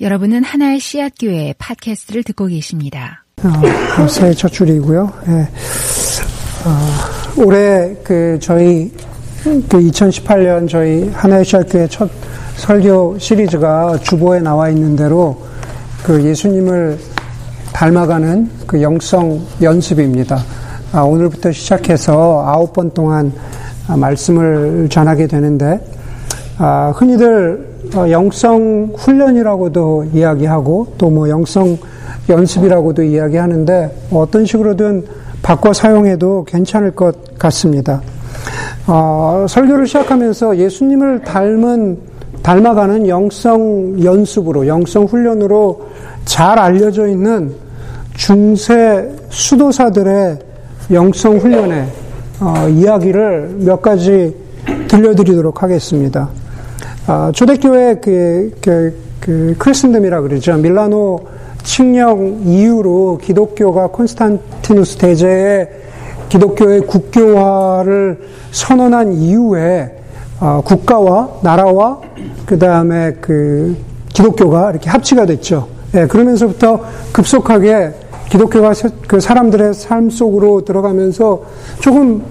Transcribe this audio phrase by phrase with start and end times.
[0.00, 3.24] 여러분은 하나의 씨앗 교회 팟캐스트를 듣고 계십니다.
[3.44, 5.12] 어, 새해 첫 줄이고요.
[5.28, 5.32] 예.
[6.66, 8.92] 어, 올해 그 저희
[9.44, 12.10] 그 2018년 저희 하나의 씨앗 교회 첫
[12.56, 15.40] 설교 시리즈가 주보에 나와 있는 대로
[16.02, 16.98] 그 예수님을
[17.72, 20.42] 닮아가는 그 영성 연습입니다.
[20.92, 23.32] 아, 오늘부터 시작해서 아홉 번 동안
[23.86, 25.78] 말씀을 전하게 되는데
[26.58, 27.73] 아, 흔히들 어,
[28.10, 31.76] 영성 훈련이라고도 이야기하고 또 뭐 영성
[32.28, 35.04] 연습이라고도 이야기하는데 어떤 식으로든
[35.42, 38.00] 바꿔 사용해도 괜찮을 것 같습니다.
[38.86, 41.98] 어, 설교를 시작하면서 예수님을 닮은
[42.42, 45.88] 닮아가는 영성 연습으로 영성 훈련으로
[46.24, 47.54] 잘 알려져 있는
[48.16, 50.38] 중세 수도사들의
[50.92, 51.86] 영성 훈련의
[52.40, 54.34] 어, 이야기를 몇 가지
[54.88, 56.28] 들려드리도록 하겠습니다.
[57.06, 60.56] 아, 초대교회 그, 그, 그 크리스նդ음이라 그러죠.
[60.56, 61.20] 밀라노
[61.62, 65.68] 칙령 이후로 기독교가 콘스탄티누스 대제의
[66.30, 68.20] 기독교의 국교화를
[68.52, 69.98] 선언한 이후에
[70.40, 72.00] 어, 국가와 나라와
[72.46, 73.76] 그 다음에 그
[74.08, 75.68] 기독교가 이렇게 합치가 됐죠.
[75.94, 76.80] 예, 그러면서부터
[77.12, 77.92] 급속하게
[78.30, 78.72] 기독교가
[79.06, 81.42] 그 사람들의 삶 속으로 들어가면서
[81.80, 82.22] 조금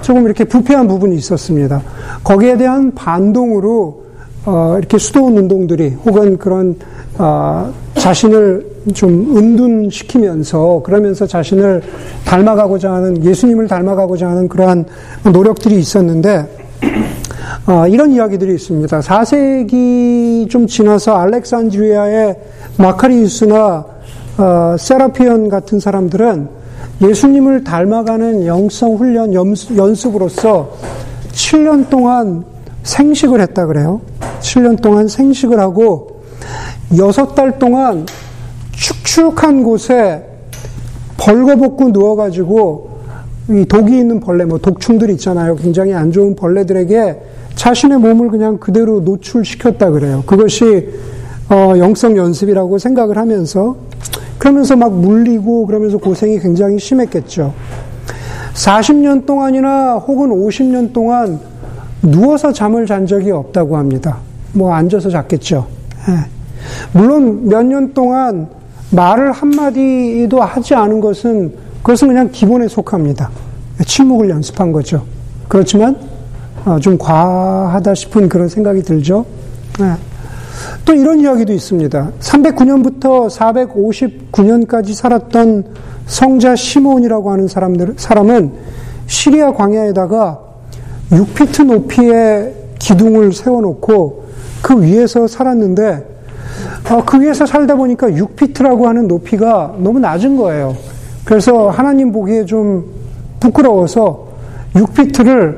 [0.00, 1.82] 조금 이렇게 부패한 부분이 있었습니다.
[2.24, 4.01] 거기에 대한 반동으로
[4.44, 6.76] 어, 이렇게 수도원 운동들이 혹은 그런
[7.18, 11.82] 어, 자신을 좀 은둔시키면서 그러면서 자신을
[12.24, 14.84] 닮아가고자 하는 예수님을 닮아가고자 하는 그러한
[15.32, 16.62] 노력들이 있었는데
[17.66, 19.00] 어, 이런 이야기들이 있습니다.
[19.00, 22.36] 4세기 좀 지나서 알렉산드리아의
[22.78, 23.84] 마카리우스나
[24.38, 26.48] 어, 세라피언 같은 사람들은
[27.02, 30.72] 예수님을 닮아가는 영성 훈련 연습으로서
[31.32, 32.44] 7년 동안
[32.82, 34.00] 생식을 했다 그래요.
[34.40, 36.22] 7년 동안 생식을 하고
[36.92, 38.06] 6달 동안
[38.72, 40.26] 축축한 곳에
[41.16, 42.92] 벌거벗고 누워가지고
[43.50, 45.56] 이 독이 있는 벌레, 뭐 독충들 있잖아요.
[45.56, 47.20] 굉장히 안 좋은 벌레들에게
[47.54, 50.22] 자신의 몸을 그냥 그대로 노출시켰다 그래요.
[50.26, 50.88] 그것이
[51.48, 53.76] 어, 영성 연습이라고 생각을 하면서
[54.38, 57.52] 그러면서 막 물리고 그러면서 고생이 굉장히 심했겠죠.
[58.54, 61.40] 40년 동안이나 혹은 50년 동안
[62.02, 64.18] 누워서 잠을 잔 적이 없다고 합니다.
[64.52, 65.66] 뭐 앉아서 잤겠죠.
[66.08, 66.18] 예.
[66.92, 68.48] 물론 몇 년 동안
[68.90, 73.30] 말을 한마디도 하지 않은 것은 그것은 그냥 기본에 속합니다.
[73.86, 75.04] 침묵을 연습한 거죠.
[75.48, 75.96] 그렇지만
[76.64, 79.24] 어, 좀 과하다 싶은 그런 생각이 들죠.
[79.80, 79.94] 예.
[80.84, 82.12] 또 이런 이야기도 있습니다.
[82.20, 85.64] 309년부터 459년까지 살았던
[86.06, 88.52] 성자 시몬이라고 하는 사람들, 사람은
[89.06, 90.51] 시리아 광야에다가
[91.12, 94.24] 6피트 높이의 기둥을 세워놓고
[94.62, 96.12] 그 위에서 살았는데
[96.90, 100.76] 어, 그 위에서 살다 보니까 6피트라고 하는 높이가 너무 낮은 거예요.
[101.24, 102.84] 그래서 하나님 보기에 좀
[103.40, 104.26] 부끄러워서
[104.74, 105.56] 6피트를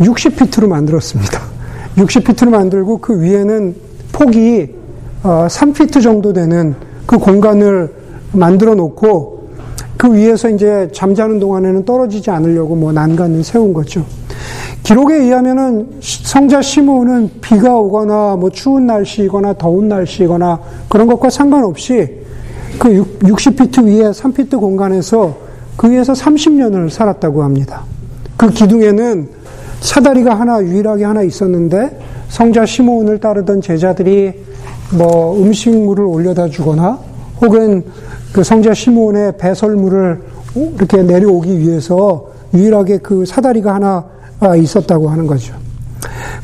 [0.00, 1.40] 60피트로 만들었습니다.
[1.96, 3.74] 60피트로 만들고 그 위에는
[4.12, 4.74] 폭이
[5.22, 6.74] 3피트 어, 정도 되는
[7.06, 7.92] 그 공간을
[8.32, 9.50] 만들어 놓고
[9.96, 14.04] 그 위에서 이제 잠자는 동안에는 떨어지지 않으려고 뭐 난간을 세운 거죠.
[14.82, 22.22] 기록에 의하면은 성자 시므온은 비가 오거나 뭐 추운 날씨거나 더운 날씨거나 그런 것과 상관없이
[22.78, 25.36] 그 60피트 위에 3피트 공간에서
[25.76, 27.84] 그 위에서 30년을 살았다고 합니다.
[28.36, 29.28] 그 기둥에는
[29.80, 34.32] 사다리가 하나 유일하게 하나 있었는데 성자 시므온을 따르던 제자들이
[34.96, 36.98] 뭐 음식물을 올려다 주거나
[37.40, 37.84] 혹은
[38.32, 40.22] 그 성자 시므온의 배설물을
[40.76, 44.04] 이렇게 내려오기 위해서 유일하게 그 사다리가 하나 아,
[44.58, 45.54] 있었다고 하는 거죠.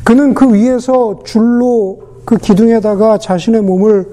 [0.03, 4.07] 그는 그 위에서 줄로 그 기둥에다가 자신의 몸을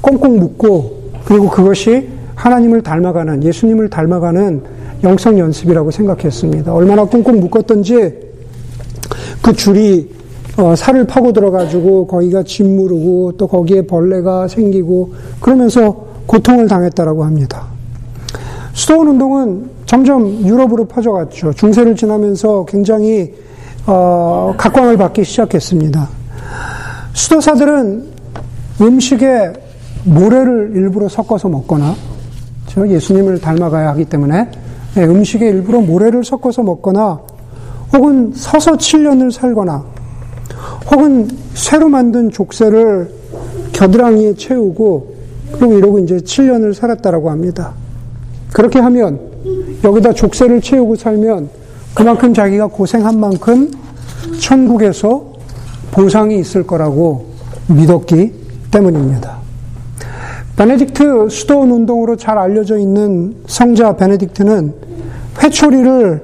[0.00, 4.62] 꽁꽁 묶고 그리고 그것이 하나님을 닮아가는 예수님을 닮아가는
[5.04, 6.72] 영성 연습이라고 생각했습니다.
[6.72, 8.14] 얼마나 꽁꽁 묶었던지
[9.42, 10.10] 그 줄이
[10.56, 17.66] 어, 살을 파고 들어가지고 거기가 짓무르고 또 거기에 벌레가 생기고 그러면서 고통을 당했다라고 합니다.
[18.72, 21.54] 수도원 운동은 점점 유럽으로 퍼져갔죠.
[21.54, 23.34] 중세를 지나면서 굉장히
[23.86, 26.06] 어, 각광을 받기 시작했습니다.
[27.14, 28.04] 수도사들은
[28.82, 29.50] 음식에
[30.04, 31.94] 모래를 일부러 섞어서 먹거나
[32.66, 34.50] 저 예수님을 닮아가야 하기 때문에
[34.94, 37.20] 네, 음식에 일부러 모래를 섞어서 먹거나
[37.94, 39.82] 혹은 서서 7년을 살거나
[40.92, 43.10] 혹은 새로 만든 족쇄를
[43.72, 45.14] 겨드랑이에 채우고
[45.52, 47.72] 그리고 이러고 이제 7년을 살았다라고 합니다.
[48.52, 49.27] 그렇게 하면
[49.84, 51.48] 여기다 족쇄를 채우고 살면
[51.94, 53.70] 그만큼 자기가 고생한 만큼
[54.40, 55.32] 천국에서
[55.90, 57.26] 보상이 있을 거라고
[57.68, 58.32] 믿었기
[58.70, 59.38] 때문입니다.
[60.56, 64.72] 베네딕트 수도원 운동으로 잘 알려져 있는 성자 베네딕트는
[65.42, 66.22] 회초리를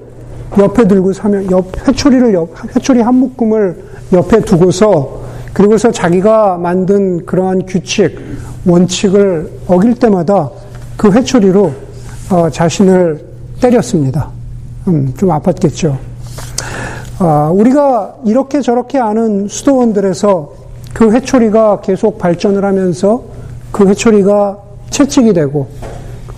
[0.58, 5.22] 옆에 들고 사면 옆 회초리를 옆 회초리 한 묶음을 옆에 두고서
[5.52, 8.18] 그리고서 자기가 만든 그러한 규칙
[8.66, 10.50] 원칙을 어길 때마다
[10.96, 11.72] 그 회초리로
[12.30, 14.28] 어, 자신을 때렸습니다.
[14.88, 15.96] 음, 좀 아팠겠죠.
[17.18, 20.52] 아, 우리가 이렇게 저렇게 아는 수도원들에서
[20.92, 23.22] 그 회초리가 계속 발전을 하면서
[23.70, 24.58] 그 회초리가
[24.90, 25.68] 채찍이 되고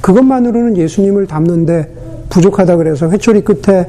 [0.00, 1.94] 그것만으로는 예수님을 담는데
[2.30, 3.86] 부족하다 그래서 회초리 끝에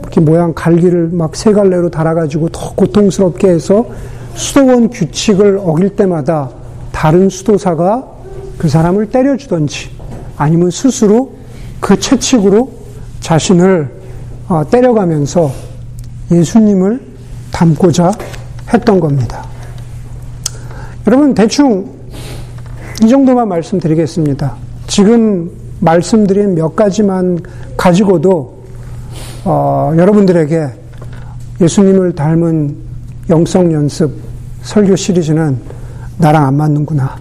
[0.00, 3.86] 이렇게 모양 갈기를 막 세 갈래로 달아가지고 더 고통스럽게 해서
[4.34, 6.50] 수도원 규칙을 어길 때마다
[6.92, 8.06] 다른 수도사가
[8.56, 9.90] 그 사람을 때려주던지
[10.36, 11.37] 아니면 스스로
[11.80, 12.72] 그 채찍으로
[13.20, 13.90] 자신을
[14.48, 15.52] 어, 때려가면서
[16.30, 17.00] 예수님을
[17.52, 18.12] 닮고자
[18.72, 19.44] 했던 겁니다.
[21.06, 21.90] 여러분, 대충
[23.02, 24.54] 이 정도만 말씀드리겠습니다.
[24.86, 27.38] 지금 말씀드린 몇 가지만
[27.76, 28.62] 가지고도
[29.44, 30.68] 어, 여러분들에게
[31.60, 32.76] 예수님을 닮은
[33.30, 34.12] 영성 연습
[34.62, 35.58] 설교 시리즈는
[36.18, 37.16] 나랑 안 맞는구나.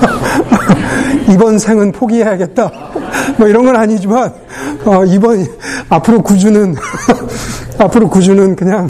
[1.30, 2.89] 이번 생은 포기해야겠다.
[3.38, 4.32] 뭐 이런 건 아니지만
[4.84, 5.46] 어, 이번
[5.88, 6.74] 앞으로 구주는
[7.78, 8.88] 앞으로 구주는 그냥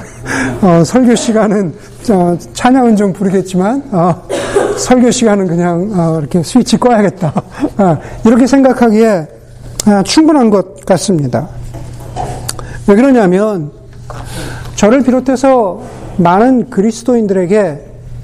[0.63, 1.75] 어, 설교 시간은
[2.11, 4.23] 어, 찬양은 좀 부르겠지만 어,
[4.77, 7.33] 설교 시간은 그냥 어, 이렇게 스위치 꺼야겠다.
[7.79, 9.29] 어, 이렇게 생각하기에
[9.87, 11.49] 아, 충분한 것 같습니다.
[12.87, 13.71] 왜 그러냐면
[14.75, 15.81] 저를 비롯해서
[16.17, 17.79] 많은 그리스도인들에게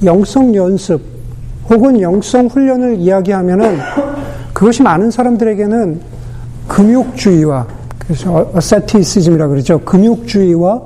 [0.04, 1.00] 영성 연습
[1.70, 3.78] 혹은 영성 훈련을 이야기하면은
[4.56, 6.00] 그것이 많은 사람들에게는
[6.66, 7.66] 금욕주의와
[7.98, 9.78] 그래서 어세티시즘이라 그러죠.
[9.80, 10.82] 금욕주의와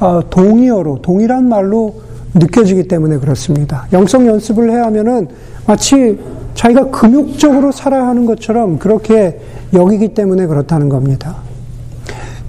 [0.00, 1.94] 어, 동의어로 동일한 말로
[2.34, 3.86] 느껴지기 때문에 그렇습니다.
[3.92, 5.28] 영성 연습을 해야 하면은
[5.64, 6.18] 마치
[6.54, 9.40] 자기가 금욕적으로 살아야 하는 것처럼 그렇게
[9.72, 11.36] 여기기 때문에 그렇다는 겁니다.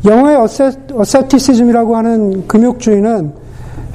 [0.03, 3.33] 영어의 어세, 어세티시즘이라고 하는 금욕주의는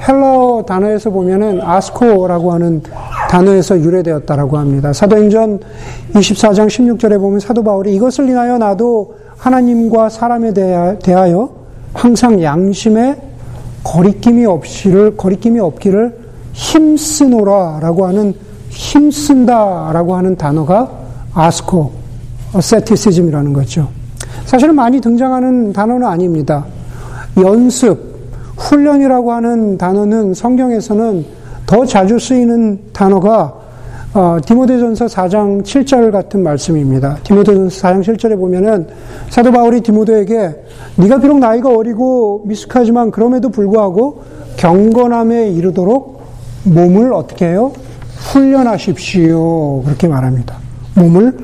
[0.07, 2.81] 헬라어 단어에서 보면은 아스코라고 하는
[3.31, 4.91] 단어에서 유래되었다라고 합니다.
[4.91, 5.61] 사도행전
[6.13, 11.49] 24장 16절에 보면 사도 바울이 이것을 인하여 나도 하나님과 사람에 대하여
[11.93, 13.15] 항상 양심에
[13.85, 16.13] 거리낌이 없이를 거리낌이 없기를
[16.51, 18.33] 힘쓰노라라고 하는
[18.67, 20.91] 힘쓴다라고 하는 단어가
[21.33, 21.89] 아스코
[22.53, 23.87] 어세티시즘이라는 거죠.
[24.43, 26.65] 사실은 많이 등장하는 단어는 아닙니다.
[27.37, 27.97] 연습,
[28.57, 31.40] 훈련이라고 하는 단어는 성경에서는
[31.71, 33.53] 더 자주 쓰이는 단어가
[34.13, 37.15] 어, 디모데전서 4장 7절 같은 말씀입니다.
[37.23, 38.87] 디모데전서 4장 7절에 보면은
[39.29, 40.53] 사도 바울이 디모데에게
[40.97, 44.21] 네가 비록 나이가 어리고 미숙하지만 그럼에도 불구하고
[44.57, 46.21] 경건함에 이르도록
[46.65, 47.71] 몸을 어떻게 해요?
[48.33, 49.83] 훈련하십시오.
[49.83, 50.57] 그렇게 말합니다.
[50.95, 51.37] 몸을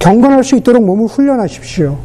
[0.00, 1.96] 경건할 수 있도록 몸을 훈련하십시오.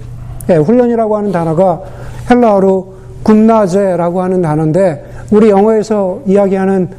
[0.51, 1.81] 예, 훈련이라고 하는 단어가
[2.29, 2.93] 헬라어로
[3.23, 6.89] 군나제라고 하는 단어인데 우리 영어에서 이야기하는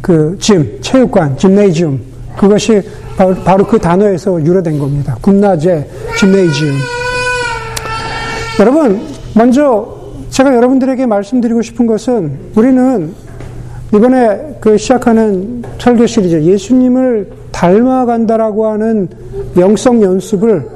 [0.00, 2.00] 그 짐, 체육관, 짐네이지움
[2.36, 2.82] 그것이
[3.16, 5.16] 바로, 바로 그 단어에서 유래된 겁니다.
[5.20, 5.88] 군나제,
[6.18, 6.74] 짐네이지움.
[8.60, 9.00] 여러분,
[9.34, 10.00] 먼저
[10.30, 13.12] 제가 여러분들에게 말씀드리고 싶은 것은 우리는
[13.94, 19.08] 이번에 그 시작하는 설교 시리즈 예수님을 닮아간다라고 하는
[19.58, 20.66] 영성 연습을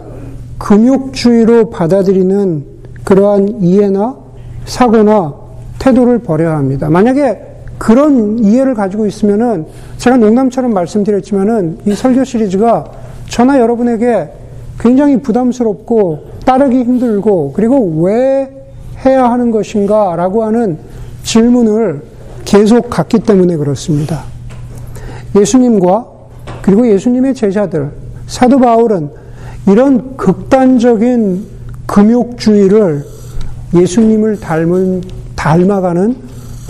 [0.58, 2.64] 금욕주의로 받아들이는
[3.04, 4.23] 그러한 이해나
[4.64, 5.34] 사고나
[5.78, 6.88] 태도를 버려야 합니다.
[6.88, 9.66] 만약에 그런 이해를 가지고 있으면은
[9.98, 12.84] 제가 농담처럼 말씀드렸지만은 이 설교 시리즈가
[13.28, 14.30] 저나 여러분에게
[14.78, 18.50] 굉장히 부담스럽고 따르기 힘들고 그리고 왜
[19.04, 20.78] 해야 하는 것인가 라고 하는
[21.22, 22.02] 질문을
[22.44, 24.24] 계속 갖기 때문에 그렇습니다.
[25.36, 26.06] 예수님과
[26.62, 27.90] 그리고 예수님의 제자들,
[28.26, 29.10] 사도 바울은
[29.66, 31.46] 이런 극단적인
[31.86, 33.13] 금욕주의를
[33.74, 35.02] 예수님을 닮은,
[35.36, 36.16] 닮아가는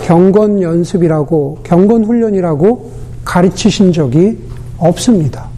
[0.01, 2.91] 경건 연습이라고, 경건 훈련이라고
[3.23, 4.37] 가르치신 적이
[4.77, 5.49] 없습니다.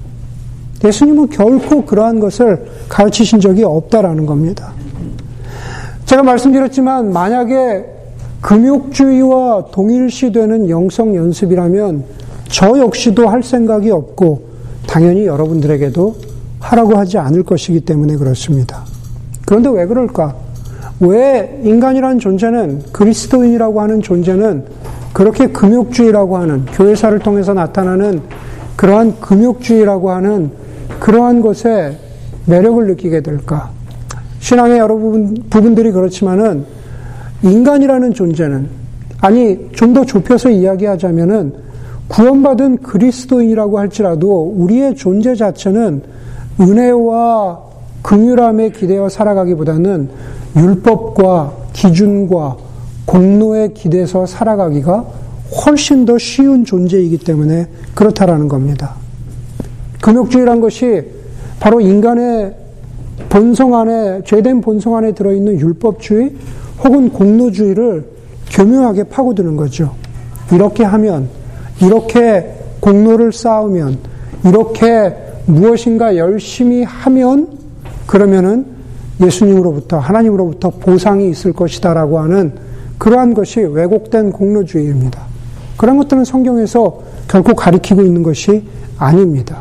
[0.83, 4.73] 예수님은 결코 그러한 것을 가르치신 적이 없다라는 겁니다.
[6.05, 7.85] 제가 말씀드렸지만 만약에
[8.41, 12.05] 금욕주의와 동일시되는 영성 연습이라면
[12.49, 14.47] 저 역시도 할 생각이 없고
[14.87, 16.15] 당연히 여러분들에게도
[16.59, 18.85] 하라고 하지 않을 것이기 때문에 그렇습니다.
[19.45, 20.46] 그런데 왜 그럴까?
[20.99, 24.65] 왜 인간이라는 존재는 그리스도인이라고 하는 존재는
[25.13, 28.21] 그렇게 금욕주의라고 하는 교회사를 통해서 나타나는
[28.75, 30.51] 그러한 금욕주의라고 하는
[30.99, 31.97] 그러한 것에
[32.45, 33.71] 매력을 느끼게 될까?
[34.39, 36.65] 신앙의 여러 부분, 부분들이 그렇지만은
[37.43, 38.67] 인간이라는 존재는
[39.21, 41.53] 아니 좀 더 좁혀서 이야기하자면은
[42.07, 46.01] 구원받은 그리스도인이라고 할지라도 우리의 존재 자체는
[46.59, 47.66] 은혜와
[48.07, 50.09] 긍휼함에 기대어 살아가기보다는
[50.55, 52.55] 율법과 기준과
[53.05, 55.05] 공로에 기대서 살아가기가
[55.65, 58.95] 훨씬 더 쉬운 존재이기 때문에 그렇다라는 겁니다.
[60.01, 61.03] 금욕주의란 것이
[61.59, 62.55] 바로 인간의
[63.27, 66.33] 본성 안에, 죄된 본성 안에 들어있는 율법주의
[66.85, 68.05] 혹은 공로주의를
[68.51, 69.93] 교묘하게 파고드는 거죠.
[70.53, 71.27] 이렇게 하면,
[71.81, 73.97] 이렇게 공로를 쌓으면,
[74.45, 75.13] 이렇게
[75.45, 77.56] 무엇인가 열심히 하면,
[78.07, 78.65] 그러면은
[79.21, 82.53] 예수님으로부터, 하나님으로부터 보상이 있을 것이다라고 하는
[82.97, 85.21] 그러한 것이 왜곡된 공로주의입니다.
[85.77, 88.63] 그런 것들은 성경에서 결코 가리키고 있는 것이
[88.97, 89.59] 아닙니다.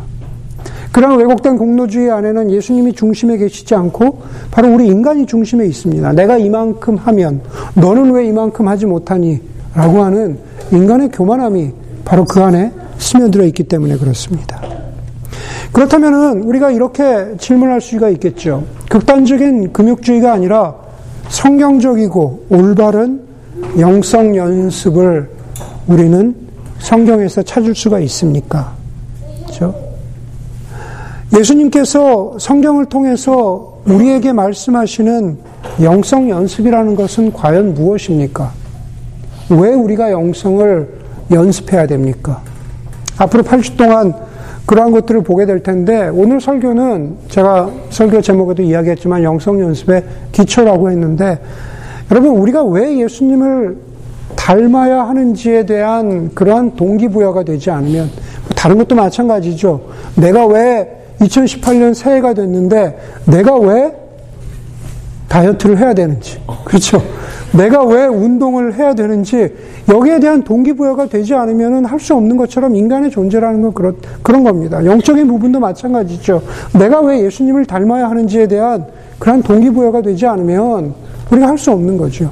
[0.93, 6.13] 그런 왜곡된 공로주의 안에는 예수님이 중심에 계시지 않고 바로 우리 인간이 중심에 있습니다.
[6.13, 7.43] 내가 이만큼 하면
[7.75, 9.41] 너는 왜 이만큼 하지 못하니?
[9.75, 10.39] 라고 하는
[10.73, 11.71] 인간의 교만함이
[12.07, 14.76] 바로 그 안에 스며들어 있기 때문에 그렇습니다.
[15.73, 18.65] 그렇다면은 우리가 이렇게 질문할 수가 있겠죠.
[18.89, 20.75] 극단적인 금욕주의가 아니라
[21.29, 23.21] 성경적이고 올바른
[23.79, 25.31] 영성 연습을
[25.87, 26.35] 우리는
[26.79, 28.75] 성경에서 찾을 수가 있습니까?
[29.43, 29.75] 그렇죠?
[31.37, 35.39] 예수님께서 성경을 통해서 우리에게 말씀하시는
[35.83, 38.53] 영성 연습이라는 것은 과연 무엇입니까?
[39.51, 40.89] 왜 우리가 영성을
[41.31, 42.43] 연습해야 됩니까?
[43.19, 44.15] 앞으로 8주 동안
[44.67, 51.39] 그러한 것들을 보게 될 텐데 오늘 설교는 제가 설교 제목에도 이야기했지만 영성 연습의 기초라고 했는데
[52.11, 53.77] 여러분 우리가 왜 예수님을
[54.35, 58.11] 닮아야 하는지에 대한 그러한 동기부여가 되지 않으면
[58.55, 59.81] 다른 것도 마찬가지죠.
[60.17, 60.89] 내가 왜
[61.21, 63.93] 2018년 새해가 됐는데 내가 왜
[65.29, 66.41] 다이어트를 해야 되는지.
[66.65, 67.03] 그렇죠.
[67.57, 69.55] 내가 왜 운동을 해야 되는지
[69.89, 74.85] 여기에 대한 동기부여가 되지 않으면 할 수 없는 것처럼 인간의 존재라는 건 그런, 그런 겁니다.
[74.85, 76.43] 영적인 부분도 마찬가지죠.
[76.79, 78.85] 내가 왜 예수님을 닮아야 하는지에 대한
[79.19, 80.95] 그런 동기부여가 되지 않으면
[81.31, 82.31] 우리가 할 수 없는 거죠.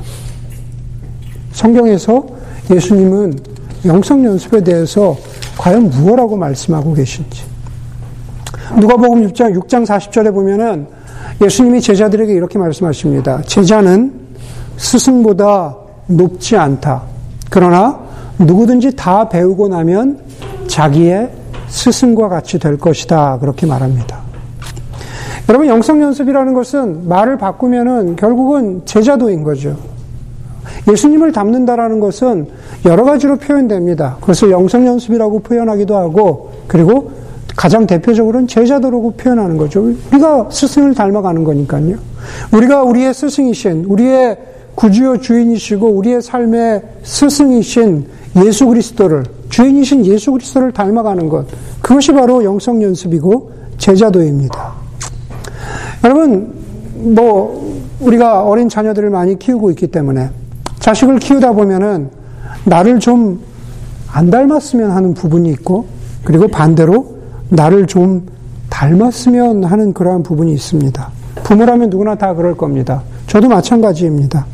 [1.53, 2.27] 성경에서
[2.71, 3.39] 예수님은
[3.87, 5.17] 영성 연습에 대해서
[5.59, 7.43] 과연 무엇라고 말씀하고 계신지.
[8.79, 10.87] 누가복음 6장 6장 40절에 보면은
[11.43, 13.43] 예수님이 제자들에게 이렇게 말씀하십니다.
[13.43, 14.24] 제자는
[14.77, 15.77] 스승보다
[16.07, 17.03] 높지 않다.
[17.51, 18.01] 그러나
[18.39, 20.21] 누구든지 다 배우고 나면
[20.67, 21.31] 자기의
[21.69, 23.39] 스승과 같이 될 것이다.
[23.39, 24.19] 그렇게 말합니다.
[25.49, 29.77] 여러분 영성 연습이라는 것은 말을 바꾸면은 결국은 제자도인 거죠.
[30.91, 32.49] 예수님을 닮는다라는 것은
[32.85, 34.17] 여러 가지로 표현됩니다.
[34.21, 37.13] 그것을 영성 연습이라고 표현하기도 하고 그리고
[37.57, 39.93] 가장 대표적으로는 제자도라고 표현하는 거죠.
[40.13, 41.97] 우리가 스승을 닮아가는 거니까요.
[42.53, 44.39] 우리가 우리의 스승이신, 우리의
[44.75, 48.07] 구주요 주인이시고 우리의 삶의 스승이신
[48.45, 51.47] 예수 그리스도를, 주인이신 예수 그리스도를 닮아가는 것.
[51.81, 54.73] 그것이 바로 영성 연습이고 제자도입니다.
[56.03, 56.53] 여러분,
[57.15, 60.31] 뭐, 우리가 어린 자녀들을 많이 키우고 있기 때문에
[60.81, 62.11] 자식을 키우다 보면은
[62.65, 63.55] 나를 좀
[64.15, 65.87] 안 닮았으면 하는 부분이 있고
[66.23, 68.29] 그리고 반대로 나를 좀
[68.71, 71.11] 닮았으면 하는 그러한 부분이 있습니다.
[71.43, 73.03] 부모라면 누구나 다 그럴 겁니다.
[73.27, 74.47] 저도 마찬가지입니다.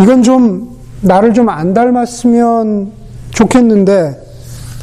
[0.00, 2.90] 이건 좀 나를 좀 안 닮았으면
[3.30, 4.18] 좋겠는데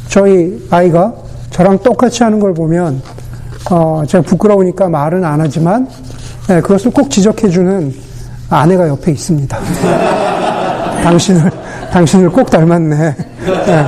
[0.08, 1.12] 저희 아이가
[1.50, 3.02] 저랑 똑같이 하는 걸 보면
[3.70, 5.88] 어, 제가 부끄러우니까 말은 안 하지만
[6.48, 7.94] 네, 그것을 꼭 지적해주는
[8.50, 9.58] 아내가 옆에 있습니다.
[11.02, 11.50] 당신을
[11.92, 12.96] 당신을 꼭 닮았네.
[13.66, 13.86] 네.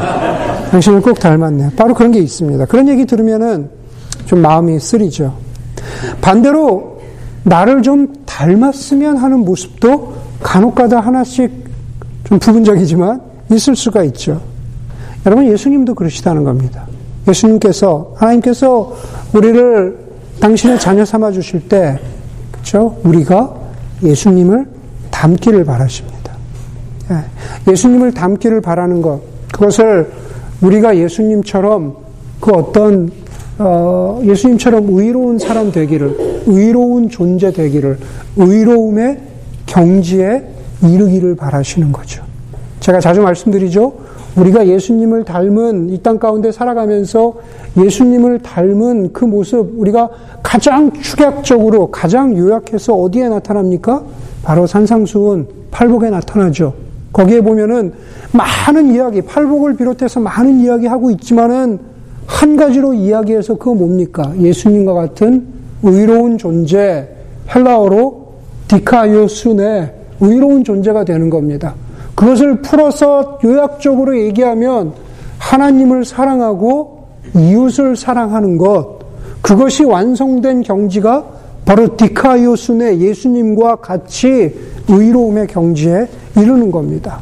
[0.71, 1.71] 당신을 꼭 닮았네.
[1.77, 2.65] 바로 그런 게 있습니다.
[2.67, 3.69] 그런 얘기 들으면은
[4.27, 5.35] 좀 마음이 쓰리죠.
[6.21, 7.01] 반대로
[7.43, 11.51] 나를 좀 닮았으면 하는 모습도 간혹가다 하나씩
[12.25, 13.21] 좀 부분적이지만
[13.53, 14.41] 있을 수가 있죠.
[15.25, 16.87] 여러분 예수님도 그러시다는 겁니다.
[17.29, 18.95] 예수님께서 하나님께서
[19.33, 19.99] 우리를
[20.41, 21.99] 당신의 자녀 삼아 주실 때
[22.53, 22.99] 그렇죠?
[23.05, 23.55] 우리가
[24.03, 24.67] 예수님을
[25.11, 26.33] 닮기를 바라십니다.
[27.11, 29.21] 예, 예수님을 닮기를 바라는 것
[29.53, 30.13] 그것을
[30.61, 31.97] 우리가 예수님처럼
[32.41, 33.11] 그 어떤
[33.59, 37.99] 어, 예수님처럼 의로운 사람 되기를, 의로운 존재 되기를,
[38.37, 39.19] 의로움의
[39.67, 40.45] 경지에
[40.83, 42.25] 이르기를 바라시는 거죠.
[42.81, 43.93] 제가 자주 말씀드리죠.
[44.37, 47.35] 우리가 예수님을 닮은 이 땅 가운데 살아가면서
[47.77, 50.11] 예수님을 닮은 그 모습, 우리가
[50.43, 54.03] 가장 축약적으로, 가장 요약해서 어디에 나타납니까?
[54.43, 56.75] 바로 산상수훈 팔복에 나타나죠.
[57.13, 57.93] 거기에 보면은
[58.33, 61.79] 많은 이야기, 팔복을 비롯해서 많은 이야기 하고 있지만은
[62.27, 64.33] 한 가지로 이야기해서 그거 뭡니까?
[64.39, 65.47] 예수님과 같은
[65.83, 67.09] 의로운 존재,
[67.55, 68.26] 헬라어로
[68.69, 71.75] 디카요순의 의로운 존재가 되는 겁니다.
[72.15, 74.93] 그것을 풀어서 요약적으로 얘기하면
[75.39, 78.99] 하나님을 사랑하고 이웃을 사랑하는 것,
[79.43, 81.25] 그것이 완성된 경지가
[81.65, 84.55] 바로 디카이오순의 예수님과 같이
[84.89, 87.21] 의로움의 경지에 이르는 겁니다.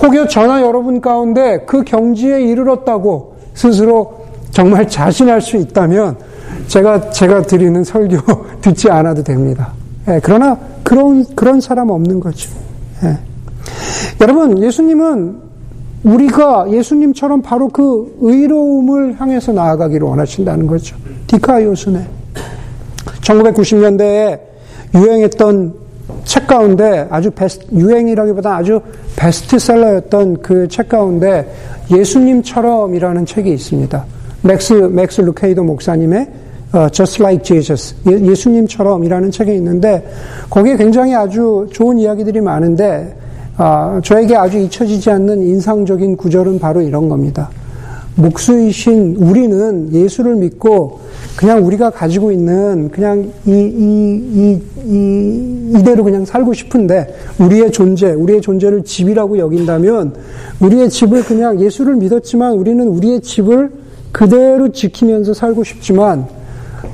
[0.00, 6.16] 혹여 저나 여러분 가운데 그 경지에 이르렀다고 스스로 정말 자신할 수 있다면
[6.68, 8.16] 제가 제가 드리는 설교
[8.62, 9.72] 듣지 않아도 됩니다.
[10.08, 12.50] 예, 그러나 그런 그런 사람 없는 거죠.
[13.04, 13.18] 예.
[14.20, 15.46] 여러분 예수님은
[16.04, 20.96] 우리가 예수님처럼 바로 그 의로움을 향해서 나아가기를 원하신다는 거죠.
[21.26, 22.06] δικαιοσύνη.
[23.22, 24.38] 1990년대에
[24.94, 25.74] 유행했던
[26.24, 28.80] 책 가운데 아주 베스트, 유행이라기보다 아주
[29.16, 31.52] 베스트셀러였던 그 책 가운데
[31.90, 34.04] 예수님처럼이라는 책이 있습니다.
[34.42, 36.45] 맥스, 맥스 루케이도 목사님의 어,
[36.92, 40.06] Just Like Jesus, 예수님처럼이라는 책이 있는데
[40.50, 43.16] 거기에 굉장히 아주 좋은 이야기들이 많은데
[43.58, 47.48] 어, 저에게 아주 잊혀지지 않는 인상적인 구절은 바로 이런 겁니다.
[48.16, 51.00] 목수이신 우리는 예수를 믿고
[51.36, 57.70] 그냥 우리가 가지고 있는 그냥 이, 이, 이, 이, 이 대로 그냥 살고 싶은데 우리의
[57.72, 60.14] 존재, 우리의 존재를 집이라고 여긴다면
[60.60, 63.70] 우리의 집을 그냥 예수를 믿었지만 우리는 우리의 집을
[64.12, 66.26] 그대로 지키면서 살고 싶지만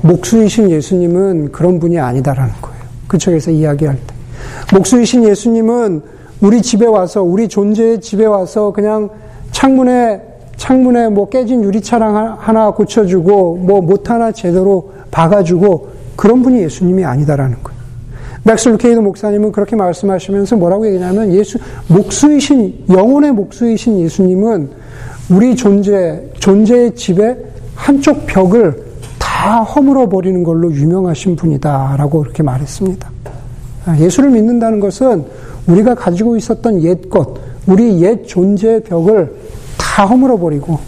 [0.01, 2.77] 목수이신 예수님은 그런 분이 아니다라는 거예요.
[3.07, 4.13] 그 책에서 이야기할 때.
[4.75, 6.01] 목수이신 예수님은
[6.41, 9.09] 우리 집에 와서, 우리 존재의 집에 와서 그냥
[9.51, 10.21] 창문에,
[10.57, 17.57] 창문에 뭐 깨진 유리창 하나 고쳐주고, 뭐 못 하나 제대로 박아주고, 그런 분이 예수님이 아니다라는
[17.63, 17.73] 거예요.
[18.43, 21.57] 맥스 루케이도 목사님은 그렇게 말씀하시면서 뭐라고 얘기냐면 예수,
[21.87, 24.69] 목수이신, 영혼의 목수이신 예수님은
[25.29, 27.37] 우리 존재, 존재의 집에
[27.75, 28.82] 한쪽 벽을
[29.43, 33.11] 다 허물어 버리는 걸로 유명하신 분이다라고 그렇게 말했습니다.
[33.85, 35.25] 아, 예수를 믿는다는 것은
[35.67, 37.35] 우리가 가지고 있었던 옛 것,
[37.67, 39.35] 우리 옛 존재의 벽을
[39.77, 40.79] 다 허물어 버리고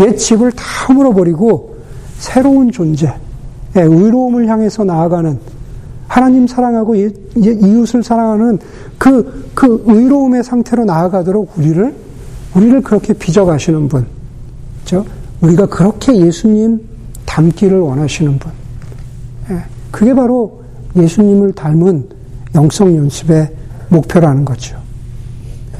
[0.00, 1.78] 옛 집을 다 허물어 버리고
[2.18, 3.06] 새로운 존재,
[3.74, 5.38] 예, 의로움을 향해서 나아가는
[6.06, 8.58] 하나님 사랑하고 이웃을 사랑하는
[8.98, 11.94] 그, 그 의로움의 상태로 나아가도록 우리를
[12.54, 14.06] 우리를 그렇게 빚어가시는 분.
[14.90, 15.02] 그
[15.40, 16.93] 우리가 그렇게 예수님
[17.34, 18.52] 닮기를 원하시는 분.
[19.50, 20.62] 예, 그게 바로
[20.96, 22.08] 예수님을 닮은
[22.54, 23.50] 영성 연습의
[23.88, 24.76] 목표라는 거죠.
[25.74, 25.78] 예.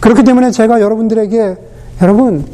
[0.00, 1.56] 그렇기 때문에 제가 여러분들에게
[2.02, 2.44] 여러분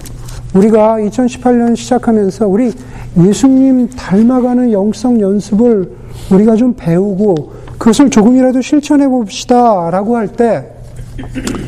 [0.55, 2.73] 우리가 2018년 시작하면서 우리
[3.19, 5.93] 예수님 닮아가는 영성 연습을
[6.33, 10.67] 우리가 좀 배우고 그것을 조금이라도 실천해 봅시다라고 할 때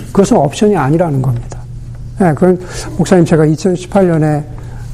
[0.06, 1.60] 그것은 옵션이 아니라는 겁니다.
[2.18, 2.58] 네, 그런
[2.96, 4.42] 목사님 제가 2018년에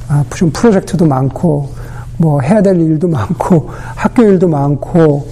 [0.09, 1.69] 아, 좀 프로젝트도 많고
[2.17, 5.27] 뭐 해야 될 일도 많고 학교 일도 많고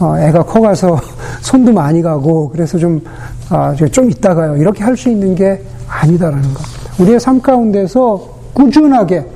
[0.00, 0.98] 어, 애가 커가서
[1.42, 3.04] 손도 많이 가고 그래서 좀좀
[3.50, 6.64] 아, 좀 있다가요 이렇게 할 수 있는 게 아니다라는 겁니다.
[6.98, 9.26] 우리의 삶 가운데서 꾸준하게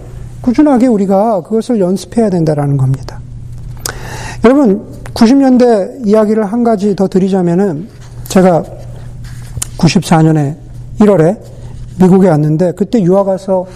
[0.40, 3.20] 꾸준하게 우리가 그것을 연습해야 된다라는 겁니다.
[4.44, 7.88] 여러분 90년대 이야기를 한 가지 더 드리자면은
[8.29, 8.64] 제가
[9.77, 10.57] 94년에
[11.01, 11.38] 1월에
[12.01, 13.66] 미국에 왔는데 그때 유학 가서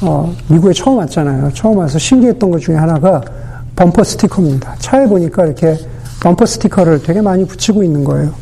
[0.00, 1.50] 어, 미국에 처음 왔잖아요.
[1.54, 3.20] 처음 와서 신기했던 것 중에 하나가
[3.74, 4.76] 범퍼 스티커입니다.
[4.78, 5.76] 차에 보니까 이렇게
[6.20, 8.32] 범퍼 스티커를 되게 많이 붙이고 있는 거예요.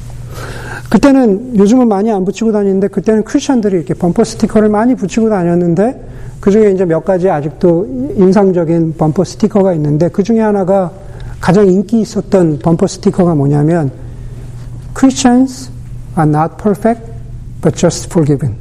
[0.91, 6.03] 그때는 요즘은 많이 안 붙이고 다니는데 그때는 크리스천들이 이렇게 범퍼 스티커를 많이 붙이고 다녔는데
[6.41, 10.91] 그 중에 이제 몇 가지 아직도 인상적인 범퍼 스티커가 있는데 그 중에 하나가
[11.41, 13.91] 가장 인기 있었던 범퍼 스티커가 뭐냐면
[14.97, 15.71] Christians
[16.17, 17.03] are not perfect,
[17.63, 18.55] but just forgiven.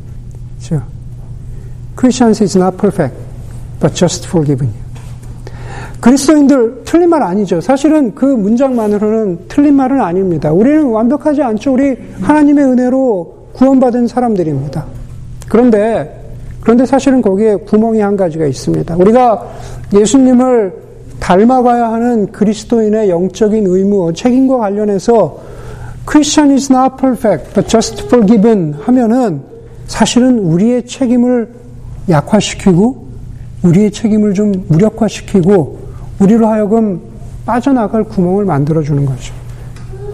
[0.60, 0.94] 그렇죠?
[1.95, 3.15] Christians is not perfect,
[3.79, 4.71] but just forgiven.
[6.01, 7.62] 그리스도인들 틀린 말 아니죠.
[7.62, 10.51] 사실은 그 문장만으로는 틀린 말은 아닙니다.
[10.51, 11.73] 우리는 완벽하지 않죠.
[11.73, 14.86] 우리 하나님의 은혜로 구원받은 사람들입니다.
[15.47, 16.21] 그런데
[16.62, 18.95] 그런데 사실은 거기에 구멍이 한 가지가 있습니다.
[18.97, 19.47] 우리가
[19.93, 20.73] 예수님을
[21.19, 25.39] 닮아가야 하는 그리스도인의 영적인 의무, 책임과 관련해서
[26.10, 29.41] Christian is not perfect, but just forgiven 하면은
[29.86, 31.49] 사실은 우리의 책임을
[32.09, 33.05] 약화시키고
[33.63, 35.79] 우리의 책임을 좀 무력화시키고
[36.19, 37.01] 우리로 하여금
[37.45, 39.33] 빠져나갈 구멍을 만들어주는 거죠.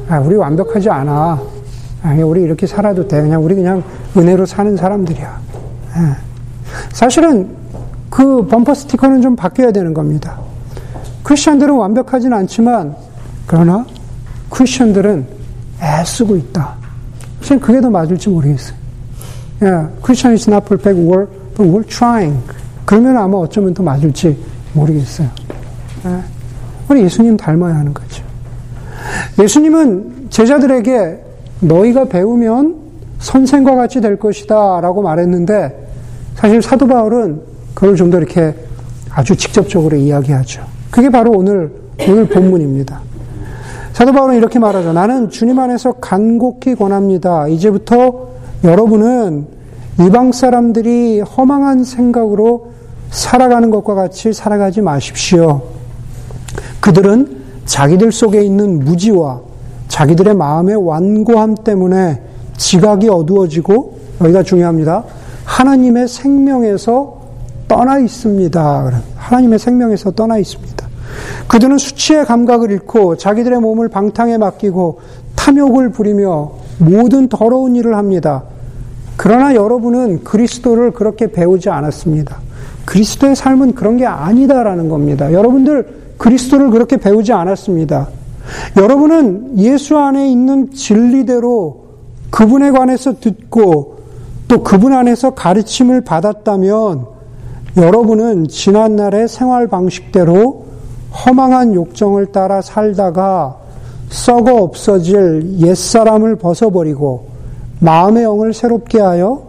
[0.10, 1.42] 아, 우리 완벽하지 않아.
[2.04, 3.22] 아, 우리 이렇게 살아도 돼.
[3.22, 3.84] 그냥 우리 그냥
[4.18, 5.42] 은혜로 사는 사람들이야.
[5.94, 6.18] 아,
[6.92, 7.50] 사실은
[8.10, 10.40] 그 범퍼 스티커는 좀 바뀌어야 되는 겁니다.
[11.24, 12.96] 크리스천들은 완벽하진 않지만
[13.48, 13.86] 그러나
[14.50, 15.26] 크리스천들은
[15.82, 16.76] 애쓰고 있다.
[17.40, 18.76] 사실 그게 더 맞을지 모르겠어요.
[19.62, 20.66] Yeah, Christian is not
[21.56, 22.38] but we're trying.
[22.86, 24.38] 그러면 아마 어쩌면 더 맞을지
[24.74, 25.30] 모르겠어요.
[26.04, 26.28] Yeah.
[26.90, 28.24] 우리 예수님 닮아야 하는 거죠.
[29.40, 31.20] 예수님은 제자들에게
[31.62, 32.76] 너희가 배우면
[33.20, 35.90] 선생과 같이 될 것이다 라고 말했는데
[36.36, 37.42] 사실 사도 바울은
[37.74, 38.54] 그걸 좀 더 이렇게
[39.14, 40.64] 아주 직접적으로 이야기하죠.
[40.90, 41.72] 그게 바로 오늘,
[42.08, 43.00] 오늘 본문입니다.
[43.94, 44.94] 사도 바울은 이렇게 말하죠.
[44.94, 47.48] 나는 주님 안에서 간곡히 권합니다.
[47.48, 48.30] 이제부터
[48.64, 49.48] 여러분은
[50.06, 52.72] 이방 사람들이 허망한 생각으로
[53.10, 55.62] 살아가는 것과 같이 살아가지 마십시오.
[56.80, 59.42] 그들은 자기들 속에 있는 무지와
[59.88, 62.22] 자기들의 마음의 완고함 때문에
[62.58, 65.04] 지각이 어두워지고 여기가 중요합니다.
[65.46, 67.22] 하나님의 생명에서
[67.68, 69.02] 떠나 있습니다.
[69.16, 70.88] 하나님의 생명에서 떠나 있습니다.
[71.48, 75.00] 그들은 수치의 감각을 잃고 자기들의 몸을 방탕에 맡기고
[75.36, 78.44] 탐욕을 부리며 모든 더러운 일을 합니다.
[79.18, 82.40] 그러나 여러분은 그리스도를 그렇게 배우지 않았습니다.
[82.86, 85.32] 그리스도의 삶은 그런 게 아니다라는 겁니다.
[85.32, 88.10] 여러분들 그리스도를 그렇게 배우지 않았습니다.
[88.78, 91.86] 여러분은 예수 안에 있는 진리대로
[92.30, 94.00] 그분에 관해서 듣고
[94.48, 97.06] 또 그분 안에서 가르침을 받았다면
[97.78, 100.66] 여러분은 지난날의 생활 방식대로
[101.26, 103.58] 허망한 욕정을 따라 살다가
[104.10, 107.31] 썩어 없어질 옛사람을 벗어버리고
[107.82, 109.44] 마음의 영을 새롭게 하여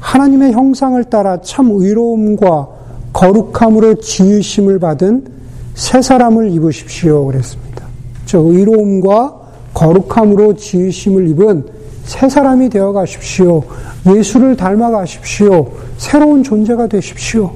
[0.00, 2.68] 하나님의 형상을 따라 참 의로움과
[3.12, 5.26] 거룩함으로 지으심을 받은
[5.74, 7.26] 새 사람을 입으십시오.
[7.26, 7.84] 그랬습니다.
[8.26, 9.34] 저 의로움과
[9.72, 11.66] 거룩함으로 지으심을 입은
[12.04, 13.62] 새 사람이 되어 가십시오.
[14.06, 15.72] 예수를 닮아 가십시오.
[15.96, 17.52] 새로운 존재가 되십시오.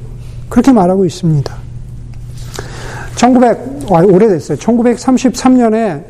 [0.49, 1.55] 그렇게 말하고 있습니다.
[3.17, 3.59] 1900,
[3.91, 4.59] 아, 오래됐어요.
[4.59, 6.03] 1933년에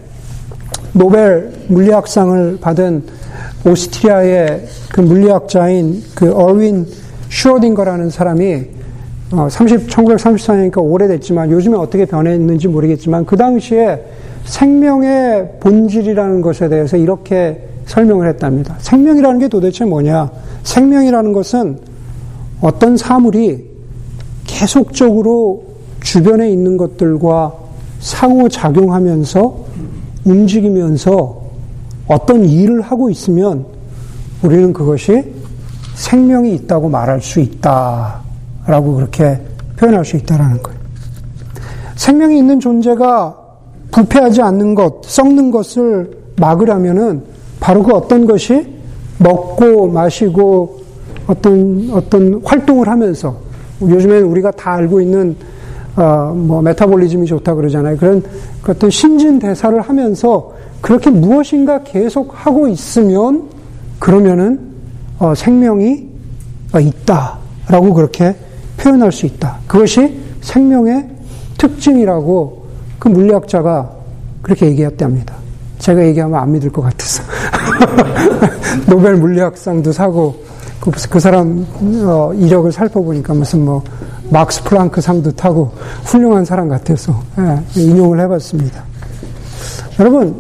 [0.93, 3.20] 노벨 물리학상을 받은
[3.67, 6.87] 오스트리아의 그 물리학자인 그 얼윈
[7.29, 8.65] 슈어딩거라는 사람이
[9.33, 14.03] 어, 30, 1934년이니까 오래됐지만 요즘에 어떻게 변했는지 모르겠지만 그 당시에
[14.45, 18.77] 생명의 본질이라는 것에 대해서 이렇게 설명을 했답니다.
[18.79, 20.31] 생명이라는 게 도대체 뭐냐?
[20.65, 21.79] 생명이라는 것은
[22.61, 23.65] 어떤 사물이
[24.47, 25.65] 계속적으로
[26.03, 27.55] 주변에 있는 것들과
[28.01, 29.65] 상호작용하면서
[30.25, 31.40] 움직이면서
[32.11, 33.65] 어떤 일을 하고 있으면
[34.43, 35.33] 우리는 그것이
[35.95, 39.41] 생명이 있다고 말할 수 있다라고 그렇게
[39.77, 40.79] 표현할 수 있다라는 거예요.
[41.95, 43.37] 생명이 있는 존재가
[43.93, 47.23] 부패하지 않는 것, 썩는 것을 막으려면은
[47.61, 48.67] 바로 그 어떤 것이
[49.19, 50.81] 먹고 마시고
[51.29, 53.37] 어떤 어떤 활동을 하면서
[53.81, 55.37] 요즘에는 우리가 다 알고 있는
[55.95, 57.97] 어, 뭐 메타볼리즘이 좋다 그러잖아요.
[57.99, 58.23] 그런
[58.63, 63.49] 그 어떤 신진 대사를 하면서 그렇게 무엇인가 계속 하고 있으면
[63.99, 64.71] 그러면은
[65.19, 66.09] 어, 생명이
[66.73, 68.35] 어, 있다라고 그렇게
[68.77, 69.59] 표현할 수 있다.
[69.67, 71.09] 그것이 생명의
[71.59, 72.65] 특징이라고
[72.99, 73.91] 그 물리학자가
[74.43, 75.35] 그렇게 얘기했답니다.
[75.79, 77.23] 제가 얘기하면 안 믿을 것 같아서
[78.89, 80.43] 노벨 물리학상도 사고
[80.81, 81.67] 그, 그 사람
[82.05, 83.83] 어, 이력을 살펴보니까 무슨 뭐
[84.31, 85.73] 막스 플랑크 상도 타고
[86.05, 88.83] 훌륭한 사람 같아서 예, 인용을 해봤습니다.
[89.99, 90.35] 여러분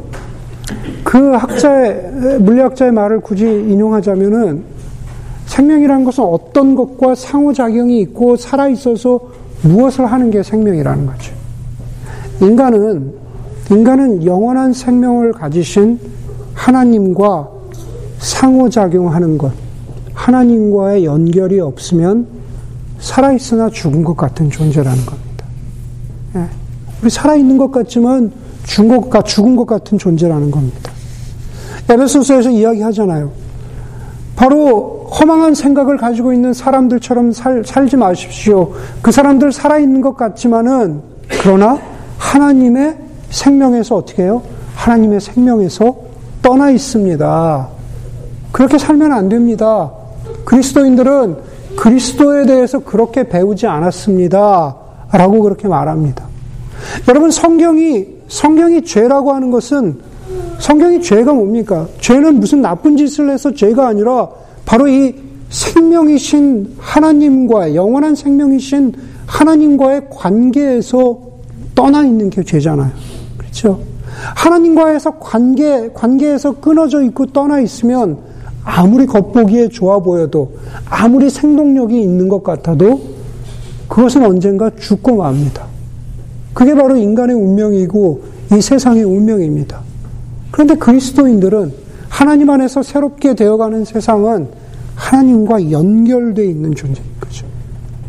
[1.05, 4.63] 그 학자의 물리학자의 말을 굳이 인용하자면은
[5.47, 9.21] 생명이라는 것은 어떤 것과 상호작용이 있고 살아 있어서
[9.63, 11.35] 무엇을 하는 게 생명이라는 거죠.
[12.41, 13.13] 인간은
[13.71, 16.01] 인간은 영원한 생명을 가지신
[16.55, 17.49] 하나님과
[18.19, 19.53] 상호작용하는 것,
[20.13, 22.27] 하나님과의 연결이 없으면
[22.99, 25.47] 살아있으나 죽은 것 같은 존재라는 겁니다.
[26.37, 26.45] 예.
[27.03, 28.31] 우리 살아있는 것 같지만
[28.71, 30.93] 죽은 것, 죽은 것 같은 존재라는 겁니다.
[31.89, 33.33] 에베소서에서 이야기하잖아요.
[34.37, 38.73] 바로 허망한 생각을 가지고 있는 사람들처럼 살, 살지 마십시오.
[39.03, 41.01] 그 사람들 살아있는 것 같지만은,
[41.43, 41.81] 그러나
[42.17, 42.97] 하나님의
[43.31, 44.43] 생명에서 어떻게 해요?
[44.77, 45.97] 하나님의 생명에서
[46.41, 47.69] 떠나 있습니다.
[48.53, 49.91] 그렇게 살면 안 됩니다.
[50.45, 51.37] 그리스도인들은
[51.77, 54.77] 그리스도에 대해서 그렇게 배우지 않았습니다.
[55.11, 56.25] 라고 그렇게 말합니다.
[57.09, 59.99] 여러분, 성경이, 성경이 죄라고 하는 것은
[60.61, 61.87] 성경이 죄가 뭡니까?
[62.01, 64.29] 죄는 무슨 나쁜 짓을 해서 죄가 아니라
[64.65, 65.15] 바로 이
[65.51, 68.95] 생명이신 하나님과, 영원한 생명이신
[69.27, 71.19] 하나님과의 관계에서
[71.75, 72.91] 떠나 있는 게 죄잖아요.
[73.37, 73.81] 그렇죠?
[74.37, 78.19] 하나님과에서 관계, 관계에서 끊어져 있고 떠나 있으면
[78.65, 80.53] 아무리 겉보기에 좋아 보여도
[80.89, 83.01] 아무리 생동력이 있는 것 같아도
[83.89, 85.70] 그것은 언젠가 죽고 맙니다.
[86.53, 89.81] 그게 바로 인간의 운명이고 이 세상의 운명입니다.
[90.51, 91.73] 그런데 그리스도인들은
[92.09, 94.49] 하나님 안에서 새롭게 되어가는 세상은
[94.97, 97.47] 하나님과 연결되어 있는 존재인 거죠.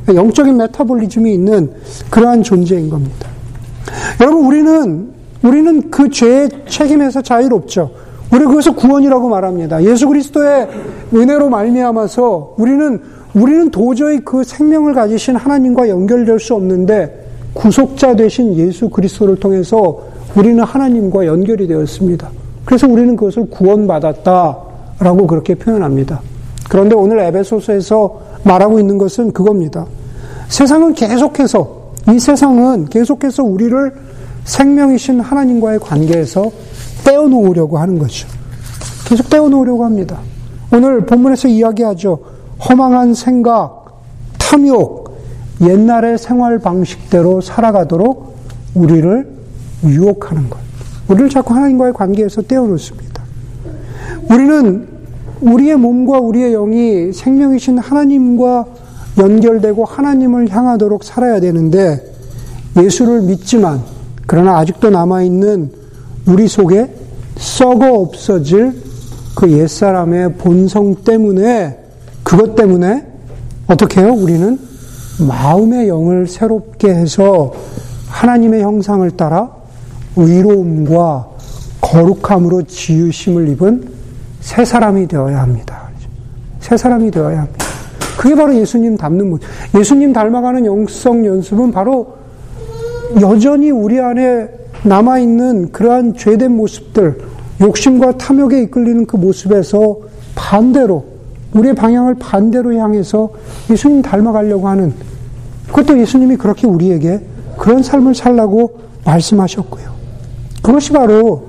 [0.08, 1.71] 영적인 메타볼리즘이 있는
[2.10, 3.30] 그러한 존재인 겁니다.
[4.19, 5.10] 여러분, 우리는,
[5.43, 7.91] 우리는 그 죄의 책임에서 자유롭죠.
[8.34, 9.84] 우리 그것을 구원이라고 말합니다.
[9.84, 10.67] 예수 그리스도의
[11.13, 13.01] 은혜로 말미암아서 우리는
[13.34, 17.20] 우리는 도저히 그 생명을 가지신 하나님과 연결될 수 없는데
[17.53, 19.99] 구속자 되신 예수 그리스도를 통해서
[20.35, 22.29] 우리는 하나님과 연결이 되었습니다.
[22.65, 26.21] 그래서 우리는 그것을 구원받았다라고 그렇게 표현합니다.
[26.69, 29.85] 그런데 오늘 에베소서에서 말하고 있는 것은 그겁니다.
[30.47, 31.81] 세상은 계속해서
[32.13, 33.93] 이 세상은 계속해서 우리를
[34.45, 36.49] 생명이신 하나님과의 관계에서
[37.03, 38.27] 떼어놓으려고 하는 거죠.
[39.05, 40.19] 계속 떼어놓으려고 합니다.
[40.73, 42.19] 오늘 본문에서 이야기하죠.
[42.69, 44.01] 허망한 생각,
[44.37, 45.00] 탐욕,
[45.62, 48.38] 옛날의 생활 방식대로 살아가도록
[48.74, 49.28] 우리를
[49.86, 50.60] 유혹하는 것.
[51.08, 53.24] 우리를 자꾸 하나님과의 관계에서 떼어놓습니다.
[54.30, 54.88] 우리는
[55.41, 58.65] 우리의 몸과 우리의 영이 생명이신 하나님과
[59.17, 62.02] 연결되고 하나님을 향하도록 살아야 되는데
[62.78, 63.82] 예수를 믿지만
[64.26, 65.71] 그러나 아직도 남아있는
[66.28, 66.95] 우리 속에
[67.38, 68.74] 썩어 없어질
[69.36, 71.78] 그 옛사람의 본성 때문에
[72.24, 73.08] 그것 때문에
[73.67, 74.13] 어떻게 해요?
[74.13, 74.60] 우리는
[75.27, 77.53] 마음의 영을 새롭게 해서
[78.07, 79.49] 하나님의 형상을 따라
[80.15, 81.27] 의로움과
[81.81, 83.89] 거룩함으로 지으심을 입은
[84.41, 85.89] 새 사람이 되어야 합니다.
[86.60, 87.65] 새 사람이 되어야 합니다.
[88.17, 89.43] 그게 바로 예수님 닮는 모습.
[89.77, 92.15] 예수님 닮아가는 영성 연습은 바로
[93.19, 94.47] 여전히 우리 안에
[94.84, 97.19] 남아있는 그러한 죄된 모습들,
[97.62, 99.97] 욕심과 탐욕에 이끌리는 그 모습에서
[100.36, 101.05] 반대로,
[101.53, 103.29] 우리의 방향을 반대로 향해서
[103.69, 104.93] 예수님 닮아가려고 하는,
[105.71, 107.21] 그것도 예수님이 그렇게 우리에게
[107.57, 109.91] 그런 삶을 살라고 말씀하셨고요.
[110.62, 111.43] 그것이 바로,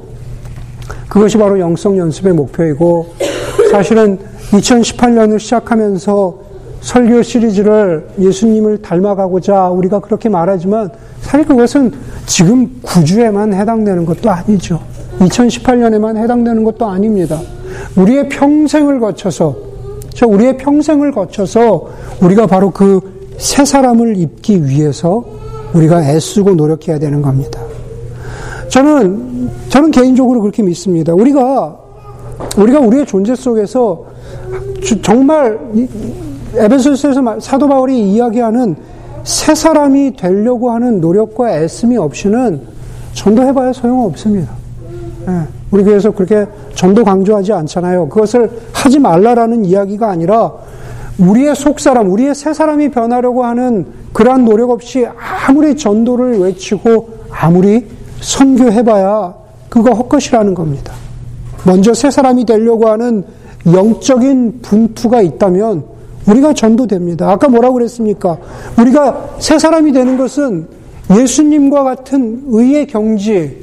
[1.08, 3.14] 그것이 바로 영성 연습의 목표이고,
[3.70, 4.18] 사실은
[4.50, 6.42] 2018년을 시작하면서
[6.80, 11.92] 설교 시리즈를 예수님을 닮아가고자 우리가 그렇게 말하지만 사실 그것은
[12.26, 14.80] 지금 구주에만 해당되는 것도 아니죠.
[15.20, 17.40] 2018년에만 해당되는 것도 아닙니다.
[17.96, 19.56] 우리의 평생을 거쳐서,
[20.14, 21.88] 저 우리의 평생을 거쳐서
[22.20, 25.24] 우리가 바로 그 새 사람을 입기 위해서
[25.74, 27.60] 우리가 애쓰고 노력해야 되는 겁니다.
[28.68, 31.12] 저는, 저는 개인적으로 그렇게 믿습니다.
[31.14, 31.76] 우리가,
[32.56, 34.04] 우리가 우리의 존재 속에서
[35.02, 35.58] 정말
[36.54, 38.76] 에베소서에서 사도 바울이 이야기하는
[39.24, 42.60] 새 사람이 되려고 하는 노력과 애씀이 없이는
[43.14, 44.52] 전도해봐야 소용없습니다.
[45.28, 48.08] 예, 우리 교회에서 그렇게 전도 강조하지 않잖아요.
[48.08, 50.52] 그것을 하지 말라라는 이야기가 아니라
[51.22, 57.86] 우리의 속사람, 우리의 새 사람이 변하려고 하는 그러한 노력 없이 아무리 전도를 외치고 아무리
[58.20, 59.34] 선교해봐야
[59.68, 60.92] 그거 헛것이라는 겁니다.
[61.64, 63.24] 먼저 새 사람이 되려고 하는
[63.66, 65.84] 영적인 분투가 있다면
[66.26, 67.30] 우리가 전도됩니다.
[67.30, 68.38] 아까 뭐라고 그랬습니까?
[68.78, 70.66] 우리가 새 사람이 되는 것은
[71.16, 73.62] 예수님과 같은 의의 경지,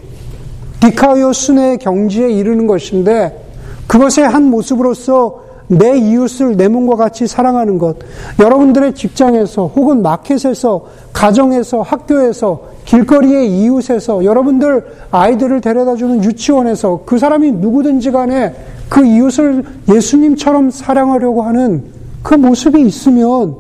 [0.80, 3.46] 디카이오 순의 경지에 이르는 것인데
[3.88, 7.98] 그것의 한 모습으로서 내 이웃을 내 몸과 같이 사랑하는 것.
[8.40, 17.52] 여러분들의 직장에서 혹은 마켓에서 가정에서 학교에서 길거리의 이웃에서 여러분들 아이들을 데려다 주는 유치원에서 그 사람이
[17.52, 18.56] 누구든지 간에
[18.90, 21.84] 그 이웃을 예수님처럼 사랑하려고 하는
[22.24, 23.56] 그 모습이 있으면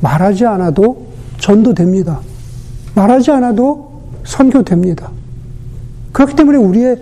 [0.00, 1.06] 말하지 않아도
[1.38, 2.18] 전도됩니다.
[2.96, 3.92] 말하지 않아도
[4.24, 5.10] 선교됩니다.
[6.12, 6.96] 그렇기 때문에 우리의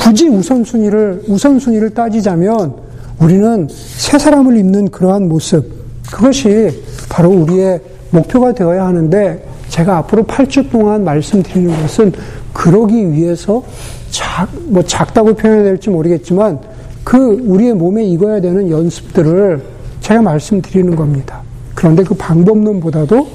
[0.00, 2.85] 굳이 우선순위를 우선순위를 따지자면
[3.20, 5.72] 우리는 새 사람을 입는 그러한 모습
[6.10, 12.12] 그것이 바로 우리의 목표가 되어야 하는데 제가 앞으로 8주 동안 말씀드리는 것은
[12.52, 13.62] 그러기 위해서
[14.10, 16.60] 작, 뭐 작다고 표현해야 될지 모르겠지만
[17.04, 19.62] 그 우리의 몸에 익어야 되는 연습들을
[20.00, 21.42] 제가 말씀드리는 겁니다.
[21.74, 23.28] 그런데 그 방법론보다도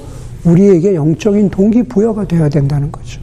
[0.44, 3.22] 우리에게 영적인 동기부여가 되어야 된다는 거죠.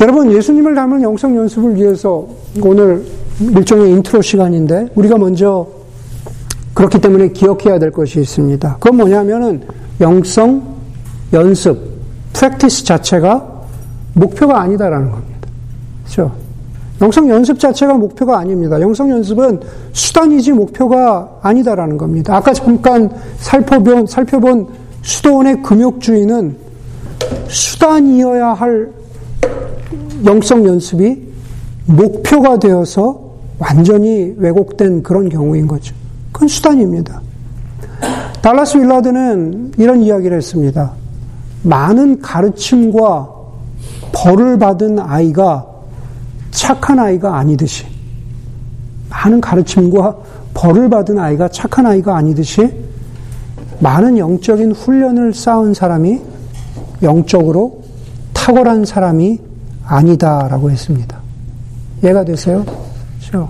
[0.00, 2.26] 여러분, 예수님을 닮은 영성 연습을 위해서
[2.62, 3.04] 오늘
[3.40, 5.66] 일종의 인트로 시간인데, 우리가 먼저
[6.74, 8.76] 그렇기 때문에 기억해야 될 것이 있습니다.
[8.78, 9.62] 그건 뭐냐면은
[10.00, 10.62] 영성
[11.32, 11.78] 연습,
[12.32, 13.46] practice 자체가
[14.14, 15.48] 목표가 아니다라는 겁니다.
[16.04, 16.32] 그렇죠?
[17.00, 18.80] 영성 연습 자체가 목표가 아닙니다.
[18.80, 19.60] 영성 연습은
[19.92, 22.36] 수단이지 목표가 아니다라는 겁니다.
[22.36, 24.68] 아까 잠깐 살펴본, 살펴본
[25.02, 26.56] 수도원의 금욕주의는
[27.48, 28.90] 수단이어야 할
[30.26, 31.22] 영성 연습이
[31.86, 33.29] 목표가 되어서
[33.60, 35.94] 완전히 왜곡된 그런 경우인 거죠.
[36.32, 37.20] 그건 수단입니다.
[38.42, 40.92] 달라스 윌라드는 이런 이야기를 했습니다.
[41.62, 43.28] 많은 가르침과
[44.12, 45.66] 벌을 받은 아이가
[46.50, 47.84] 착한 아이가 아니듯이
[49.10, 50.16] 많은 가르침과
[50.54, 52.72] 벌을 받은 아이가 착한 아이가 아니듯이
[53.80, 56.20] 많은 영적인 훈련을 쌓은 사람이
[57.02, 57.82] 영적으로
[58.32, 59.38] 탁월한 사람이
[59.84, 61.18] 아니다라고 했습니다.
[62.02, 62.64] 이해가 되세요?
[63.30, 63.48] 그렇죠?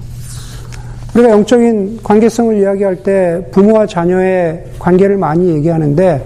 [1.15, 6.25] 우리가 영적인 관계성을 이야기할 때 부모와 자녀의 관계를 많이 얘기하는데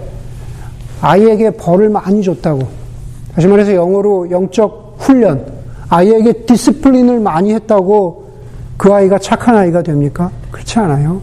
[1.01, 2.67] 아이에게 벌을 많이 줬다고.
[3.33, 5.45] 다시 말해서 영어로 영적 훈련,
[5.89, 8.25] 아이에게 discipline을 많이 했다고
[8.77, 10.31] 그 아이가 착한 아이가 됩니까?
[10.51, 11.21] 그렇지 않아요.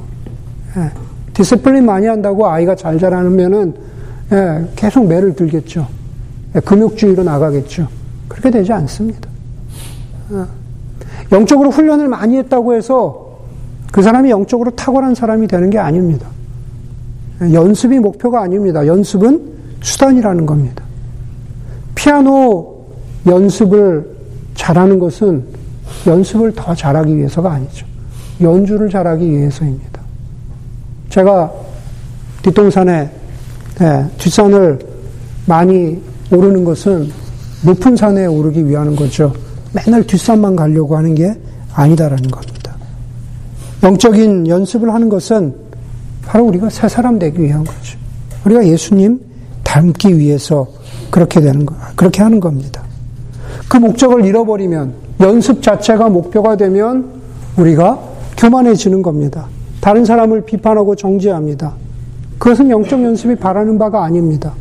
[0.77, 0.91] 예.
[1.35, 3.75] discipline 많이 한다고 아이가 잘 자라면은
[4.33, 5.87] 예, 계속 매를 들겠죠.
[6.55, 7.89] 예, 금욕주의로 나가겠죠.
[8.29, 9.29] 그렇게 되지 않습니다.
[10.33, 10.62] 예.
[11.33, 13.39] 영적으로 훈련을 많이 했다고 해서
[13.91, 16.29] 그 사람이 영적으로 탁월한 사람이 되는 게 아닙니다.
[17.43, 18.87] 예, 연습이 목표가 아닙니다.
[18.87, 20.85] 연습은 수단이라는 겁니다.
[21.95, 22.87] 피아노
[23.27, 24.13] 연습을
[24.55, 25.45] 잘하는 것은
[26.07, 27.87] 연습을 더 잘하기 위해서가 아니죠.
[28.41, 30.01] 연주를 잘하기 위해서입니다.
[31.09, 31.53] 제가
[32.43, 33.11] 뒷동산에
[33.79, 34.79] 네, 뒷산을
[35.47, 37.11] 많이 오르는 것은
[37.65, 39.33] 높은 산에 오르기 위한 거죠.
[39.73, 41.35] 맨날 뒷산만 가려고 하는 게
[41.75, 42.75] 아니다라는 겁니다.
[43.83, 45.55] 영적인 연습을 하는 것은
[46.25, 47.99] 바로 우리가 새 사람 되기 위한 거죠.
[48.45, 49.21] 우리가 예수님
[49.65, 50.67] 닮기 위해서
[51.11, 52.83] 그렇게 되는 거, 그렇게 하는 겁니다.
[53.69, 57.11] 그 목적을 잃어버리면 연습 자체가 목표가 되면
[57.57, 57.99] 우리가
[58.37, 59.47] 교만해지는 겁니다.
[59.81, 61.75] 다른 사람을 비판하고 정죄합니다.
[62.39, 64.53] 그것은 영적 연습이 바라는 바가 아닙니다.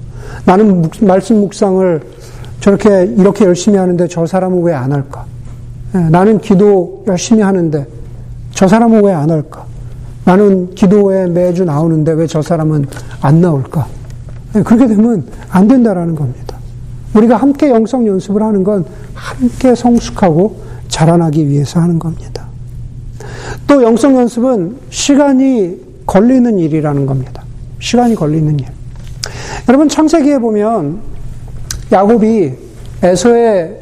[0.45, 2.01] 나는 묵, 말씀 묵상을
[2.61, 5.25] 저렇게 이렇게 열심히 하는데 저 사람은 왜 안 할까?
[5.95, 7.85] 예, 나는 기도 열심히 하는데
[8.51, 9.65] 저 사람은 왜 안 할까?
[10.23, 12.85] 나는 기도에 매주 나오는데 왜 저 사람은
[13.21, 13.87] 안 나올까?
[14.55, 16.57] 예, 그렇게 되면 안 된다라는 겁니다.
[17.15, 22.45] 우리가 함께 영성 연습을 하는 건 함께 성숙하고 자라나기 위해서 하는 겁니다.
[23.67, 27.43] 또 영성 연습은 시간이 걸리는 일이라는 겁니다.
[27.79, 28.65] 시간이 걸리는 일.
[29.67, 30.99] 여러분 창세기에 보면
[31.91, 32.53] 야곱이
[33.03, 33.79] 에서의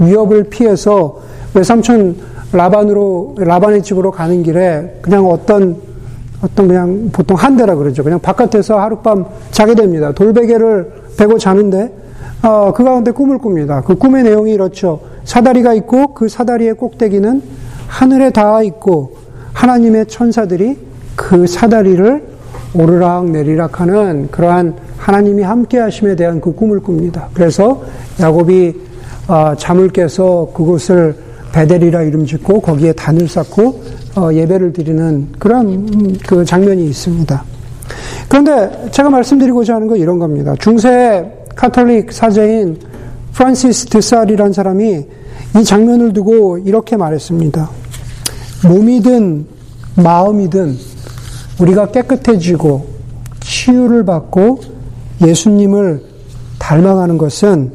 [0.00, 1.20] 위협을 피해서
[1.54, 2.16] 외삼촌
[2.52, 5.76] 라반으로 라반의 집으로 가는 길에 그냥 어떤
[6.42, 8.04] 어떤 그냥 보통 한 대라 그러죠.
[8.04, 10.12] 그냥 바깥에서 하룻밤 자게 됩니다.
[10.12, 11.92] 돌베개를 베고 자는데
[12.42, 13.82] 어, 그 가운데 꿈을 꿉니다.
[13.82, 15.00] 그 꿈의 내용이 이렇죠.
[15.24, 17.42] 사다리가 있고 그 사다리의 꼭대기는
[17.88, 19.16] 하늘에 닿아 있고
[19.52, 20.76] 하나님의 천사들이
[21.16, 22.35] 그 사다리를
[22.78, 27.28] 오르락 내리락 하는 그러한 하나님이 함께 하심에 대한 그 꿈을 꿉니다.
[27.32, 27.82] 그래서
[28.20, 28.74] 야곱이
[29.28, 31.16] 어, 잠을 깨서 그곳을
[31.52, 33.82] 베델이라 이름 짓고 거기에 단을 쌓고
[34.16, 37.44] 어, 예배를 드리는 그런 음, 그 장면이 있습니다.
[38.28, 40.54] 그런데 제가 말씀드리고자 하는 건 이런 겁니다.
[40.58, 42.78] 중세 카톨릭 사제인
[43.32, 45.06] 프란시스 드살이라는 사람이
[45.58, 47.70] 이 장면을 두고 이렇게 말했습니다.
[48.68, 49.46] 몸이든
[49.96, 50.76] 마음이든
[51.60, 52.86] 우리가 깨끗해지고
[53.40, 54.60] 치유를 받고
[55.24, 56.02] 예수님을
[56.58, 57.72] 닮아가는 것은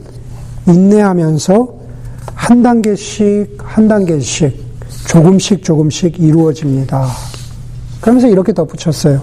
[0.67, 1.82] 인내하면서
[2.36, 4.72] 한 단계씩 한 단계씩
[5.08, 7.08] 조금씩 조금씩 이루어집니다.
[8.02, 9.22] 그러면서 이렇게 덧붙였어요.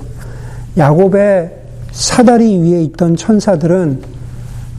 [0.77, 1.53] 야곱의
[1.93, 4.03] 사다리 위에 있던 천사들은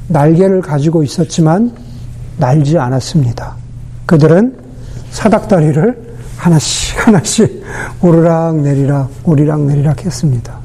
[0.08, 1.72] 날개를 가지고 있었지만
[2.38, 3.56] 날지 않았습니다.
[4.06, 4.56] 그들은
[5.12, 6.09] 사닥다리를
[6.40, 7.64] 하나씩 하나씩
[8.02, 10.58] 오르락 내리락 오리락 내리락 했습니다.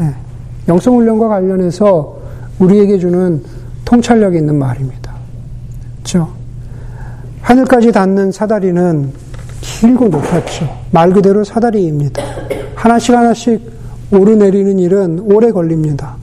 [0.00, 0.14] 예.
[0.66, 2.16] 영성 훈련과 관련해서
[2.58, 3.42] 우리에게 주는
[3.84, 5.12] 통찰력 있는 말입니다.
[5.96, 6.30] 그렇죠?
[7.42, 9.12] 하늘까지 닿는 사다리는
[9.60, 10.68] 길고 높았죠.
[10.90, 12.22] 말 그대로 사다리입니다.
[12.74, 13.60] 하나씩 하나씩
[14.10, 16.16] 오르내리는 일은 오래 걸립니다.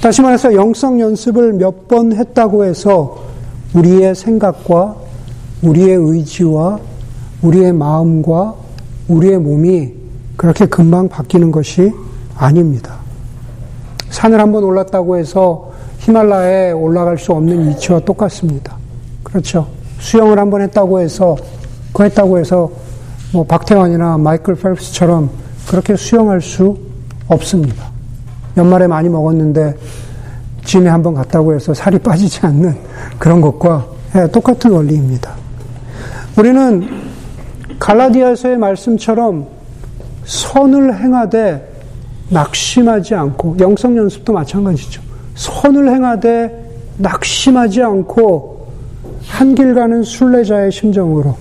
[0.00, 3.18] 다시 말해서 영성 연습을 몇 번 했다고 해서
[3.74, 4.94] 우리의 생각과
[5.62, 6.78] 우리의 의지와
[7.42, 8.54] 우리의 마음과
[9.08, 9.92] 우리의 몸이
[10.36, 11.92] 그렇게 금방 바뀌는 것이
[12.36, 12.96] 아닙니다.
[14.10, 18.76] 산을 한번 올랐다고 해서 히말라야에 올라갈 수 없는 위치와 똑같습니다.
[19.22, 19.68] 그렇죠.
[19.98, 21.36] 수영을 한번 했다고 해서
[21.92, 22.70] 그 했다고 해서
[23.32, 25.30] 뭐 박태환이나 마이클 펠프스처럼
[25.68, 26.76] 그렇게 수영할 수
[27.28, 27.86] 없습니다.
[28.56, 29.74] 연말에 많이 먹었는데
[30.64, 32.76] 짐에 한번 갔다고 해서 살이 빠지지 않는
[33.18, 35.34] 그런 것과 예, 똑같은 원리입니다.
[36.36, 37.11] 우리는
[37.82, 39.48] 갈라디아서의 말씀처럼
[40.24, 41.68] 선을 행하되
[42.30, 45.02] 낙심하지 않고 영성 연습도 마찬가지죠.
[45.34, 48.68] 선을 행하되 낙심하지 않고
[49.26, 51.36] 한길 가는 순례자의 심정으로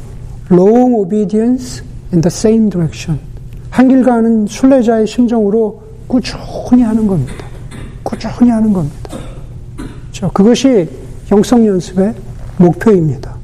[0.52, 3.20] long obedience in the same direction
[3.70, 7.46] 한길 가는 순례자의 심정으로 꾸준히 하는 겁니다.
[8.02, 9.12] 꾸준히 하는 겁니다.
[10.12, 10.90] 저 그것이
[11.32, 12.16] 영성 연습의
[12.58, 13.41] 목표입니다.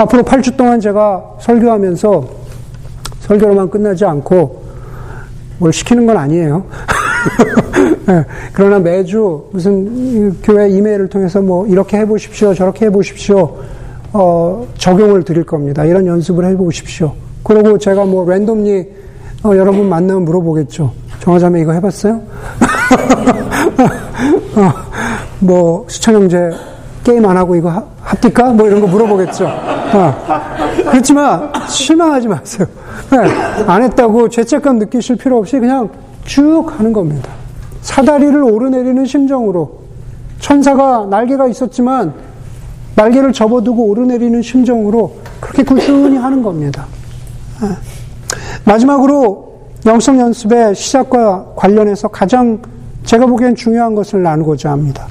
[0.00, 2.24] 앞으로 8주 동안 제가 설교하면서
[3.20, 4.62] 설교로만 끝나지 않고
[5.58, 6.64] 뭘 시키는 건 아니에요.
[8.06, 8.24] 네,
[8.54, 13.58] 그러나 매주 무슨 교회 이메일을 통해서 뭐 이렇게 해보십시오, 저렇게 해보십시오,
[14.14, 15.84] 어, 적용을 드릴 겁니다.
[15.84, 17.12] 이런 연습을 해보십시오.
[17.44, 18.88] 그러고 제가 뭐 랜덤리
[19.42, 20.92] 어, 여러분 만나면 물어보겠죠.
[21.20, 22.14] 정화자매 이거 해봤어요?
[24.56, 24.72] 어,
[25.40, 26.50] 뭐 수천 형제
[27.04, 28.50] 게임 안 하고 이거 합니까?
[28.50, 29.79] 뭐 이런 거 물어보겠죠.
[29.94, 30.14] 어.
[30.90, 32.66] 그렇지만 실망하지 마세요.
[33.10, 33.18] 네,
[33.66, 35.88] 안 했다고 죄책감 느끼실 필요 없이 그냥
[36.24, 37.30] 쭉 하는 겁니다.
[37.82, 39.80] 사다리를 오르내리는 심정으로
[40.38, 42.12] 천사가 날개가 있었지만
[42.94, 46.86] 날개를 접어두고 오르내리는 심정으로 그렇게 꾸준히 하는 겁니다.
[47.62, 47.68] 네.
[48.64, 49.50] 마지막으로
[49.86, 52.60] 영성 연습의 시작과 관련해서 가장
[53.04, 55.06] 제가 보기엔 중요한 것을 나누고자 합니다.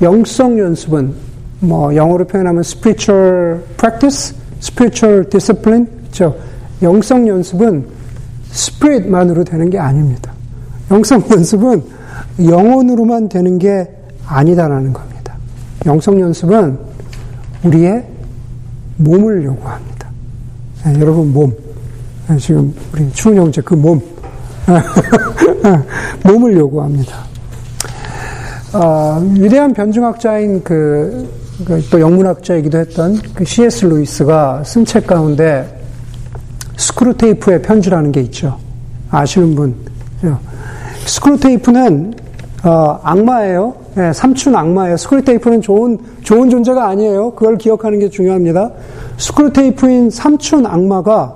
[0.00, 1.29] 영성 연습은
[1.60, 6.36] 뭐 영어로 표현하면 spiritual practice, spiritual discipline, 그렇죠?
[6.82, 7.86] 영성 연습은
[8.50, 10.32] 스피릿만으로 되는 게 아닙니다.
[10.90, 11.82] 영성 연습은
[12.44, 13.88] 영혼으로만 되는 게
[14.26, 15.34] 아니다라는 겁니다.
[15.86, 16.78] 영성 연습은
[17.64, 18.04] 우리의
[18.96, 20.08] 몸을 요구합니다.
[20.84, 21.54] 네, 여러분 몸
[22.28, 24.00] 네, 지금 우리 추운 형제 그 몸
[26.24, 27.16] 몸을 요구합니다.
[28.72, 31.39] 어, 위대한 변증학자인 그, 그
[31.90, 33.86] 또 영문학자이기도 했던 그 C.S.
[33.86, 35.66] 루이스가 쓴 책 가운데
[36.76, 38.56] 스크루테이프의 편지라는 게 있죠.
[39.10, 39.74] 아시는 분.
[41.06, 42.14] 스크루테이프는
[42.64, 43.74] 어, 악마예요.
[43.94, 44.96] 네, 삼춘 악마예요.
[44.96, 47.32] 스크루테이프는 좋은 좋은 존재가 아니에요.
[47.32, 48.70] 그걸 기억하는 게 중요합니다.
[49.18, 51.34] 스크루테이프인 삼춘 악마가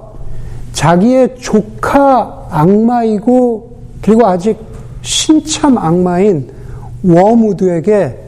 [0.73, 4.59] 자기의 조카 악마이고 그리고 아직
[5.03, 6.51] 신참 악마인
[7.03, 8.19] 워무드에게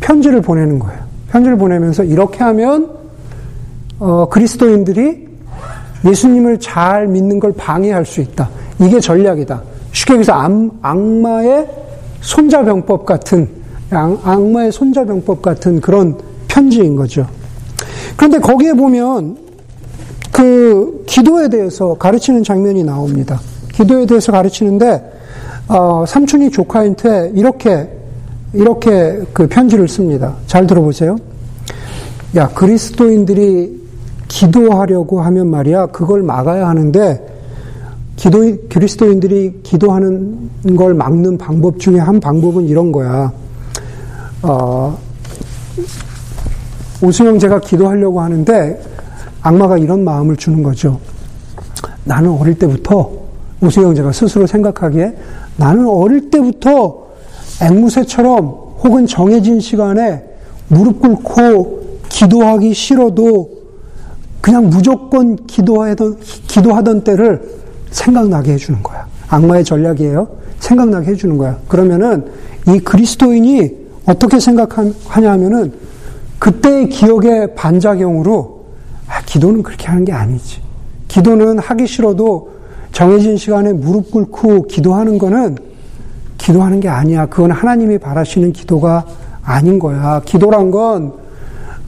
[0.00, 1.05] 편지를 보내는 거예요.
[1.36, 2.90] 편지를 보내면서 이렇게 하면
[3.98, 5.26] 어, 그리스도인들이
[6.06, 8.48] 예수님을 잘 믿는 걸 방해할 수 있다.
[8.80, 9.62] 이게 전략이다.
[9.92, 10.32] 쉽게 얘기해서
[10.80, 11.68] 악마의
[12.20, 13.48] 손자병법 같은
[13.90, 16.16] 악마의 손자병법 같은 그런
[16.48, 17.26] 편지인 거죠.
[18.16, 19.36] 그런데 거기에 보면
[20.32, 23.40] 그 기도에 대해서 가르치는 장면이 나옵니다.
[23.74, 25.12] 기도에 대해서 가르치는데
[25.68, 27.95] 어, 삼촌이 조카한테 이렇게
[28.56, 30.34] 이렇게 그 편지를 씁니다.
[30.46, 31.16] 잘 들어보세요.
[32.36, 33.86] 야, 그리스도인들이
[34.28, 37.34] 기도하려고 하면 말이야, 그걸 막아야 하는데,
[38.16, 43.30] 기도, 그리스도인들이 기도하는 걸 막는 방법 중에 한 방법은 이런 거야.
[44.42, 44.98] 어,
[47.02, 48.80] 오수영 제가 기도하려고 하는데,
[49.42, 50.98] 악마가 이런 마음을 주는 거죠.
[52.04, 53.12] 나는 어릴 때부터,
[53.62, 55.14] 오수영 제가 스스로 생각하기에,
[55.56, 57.05] 나는 어릴 때부터
[57.62, 60.22] 앵무새처럼 혹은 정해진 시간에
[60.68, 63.50] 무릎 꿇고 기도하기 싫어도
[64.40, 67.42] 그냥 무조건 기도하던, 기도하던 때를
[67.90, 69.06] 생각나게 해주는 거야.
[69.28, 70.28] 악마의 전략이에요.
[70.60, 71.58] 생각나게 해주는 거야.
[71.68, 72.26] 그러면은
[72.68, 75.72] 이 그리스도인이 어떻게 생각하냐 하면은
[76.38, 78.66] 그때의 기억의 반작용으로
[79.08, 80.60] 아, 기도는 그렇게 하는 게 아니지.
[81.08, 82.50] 기도는 하기 싫어도
[82.92, 85.56] 정해진 시간에 무릎 꿇고 기도하는 거는
[86.38, 87.26] 기도하는 게 아니야.
[87.26, 89.04] 그건 하나님이 바라시는 기도가
[89.42, 90.20] 아닌 거야.
[90.24, 91.12] 기도란 건,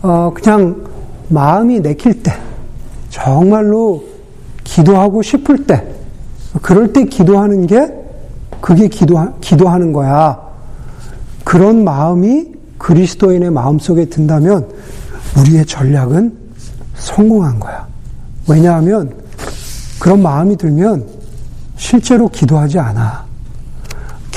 [0.03, 0.85] 어, 그냥
[1.29, 2.33] 마음이 내킬 때,
[3.11, 4.05] 정말로
[4.65, 5.85] 기도하고 싶을 때,
[6.63, 7.93] 그럴 때 기도하는 게
[8.61, 10.41] 그게 기도, 기도하는 거야.
[11.45, 12.47] 그런 마음이
[12.79, 14.69] 그리스도인의 마음 속에 든다면
[15.39, 16.37] 우리의 전략은
[16.95, 17.87] 성공한 거야.
[18.49, 19.13] 왜냐하면
[19.99, 21.07] 그런 마음이 들면
[21.77, 23.28] 실제로 기도하지 않아.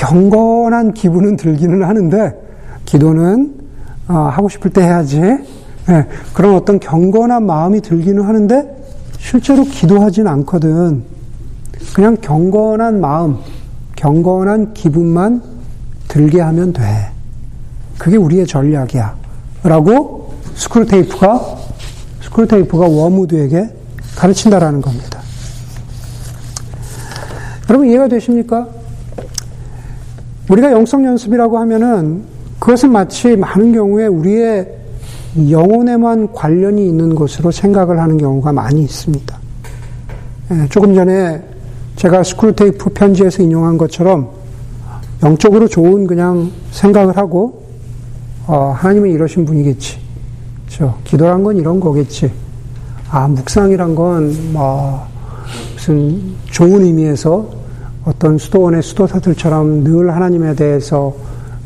[0.02, 2.34] 경건한 기분은 들기는 하는데
[2.84, 3.54] 기도는
[4.08, 5.20] 어, 하고 싶을 때 해야지.
[5.20, 8.84] 네, 그런 어떤 경건한 마음이 들기는 하는데
[9.18, 11.04] 실제로 기도하진 않거든.
[11.94, 13.36] 그냥 경건한 마음,
[13.94, 15.40] 경건한 기분만
[16.08, 16.82] 들게 하면 돼.
[17.96, 19.14] 그게 우리의 전략이야.
[19.62, 21.56] 라고 스크루테이프가,
[22.22, 23.70] 스크루테이프가 워무드에게
[24.16, 25.20] 가르친다라는 겁니다.
[27.70, 28.81] 여러분 이해가 되십니까?
[30.52, 32.24] 우리가 영성 연습이라고 하면은
[32.58, 34.68] 그것은 마치 많은 경우에 우리의
[35.50, 39.38] 영혼에만 관련이 있는 것으로 생각을 하는 경우가 많이 있습니다.
[40.50, 41.42] 예, 조금 전에
[41.96, 44.28] 제가 스크루테이프 편지에서 인용한 것처럼
[45.22, 47.62] 영적으로 좋은 그냥 생각을 하고
[48.46, 49.98] 어, 하나님은 이러신 분이겠지.
[50.66, 50.98] 그렇죠?
[51.04, 52.30] 기도란 건 이런 거겠지.
[53.10, 55.06] 아 묵상이란 건 뭐
[55.74, 57.61] 무슨 좋은 의미에서
[58.04, 61.14] 어떤 수도원의 수도사들처럼 늘 하나님에 대해서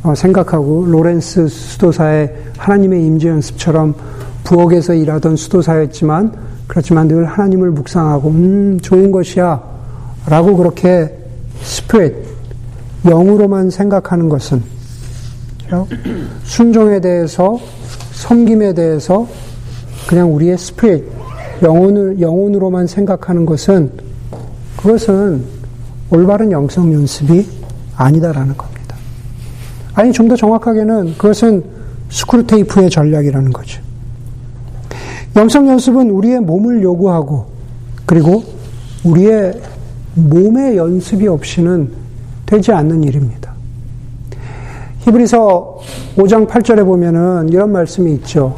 [0.03, 3.95] 어, 생각하고 로렌스 수도사의 하나님의 임재 연습처럼
[4.45, 6.33] 부엌에서 일하던 수도사였지만
[6.67, 9.63] 그렇지만 늘 하나님을 묵상하고 음 좋은 것이야.
[10.29, 11.17] 라고 그렇게
[11.63, 12.15] spirit
[13.05, 14.63] 영으로만 생각하는 것은
[16.45, 17.59] 순종에 대해서
[18.13, 19.27] 섬김에 대해서
[20.09, 21.05] 그냥 우리의 spirit
[21.63, 23.91] 영혼을, 영혼으로만 생각하는 것은
[24.77, 25.56] 그것은
[26.11, 27.47] 올바른 영성 연습이
[27.97, 28.97] 아니다라는 겁니다.
[29.95, 31.65] 아니, 좀 더 정확하게는 그것은
[32.11, 33.81] 스크루테이프의 전략이라는 거죠.
[35.35, 37.47] 영성 연습은 우리의 몸을 요구하고
[38.07, 38.45] 그리고
[39.05, 39.61] 우리의
[40.15, 41.91] 몸의 연습이 없이는
[42.47, 43.53] 되지 않는 일입니다.
[45.01, 45.79] 히브리서
[46.17, 48.57] 5장 8절에 보면은 이런 말씀이 있죠.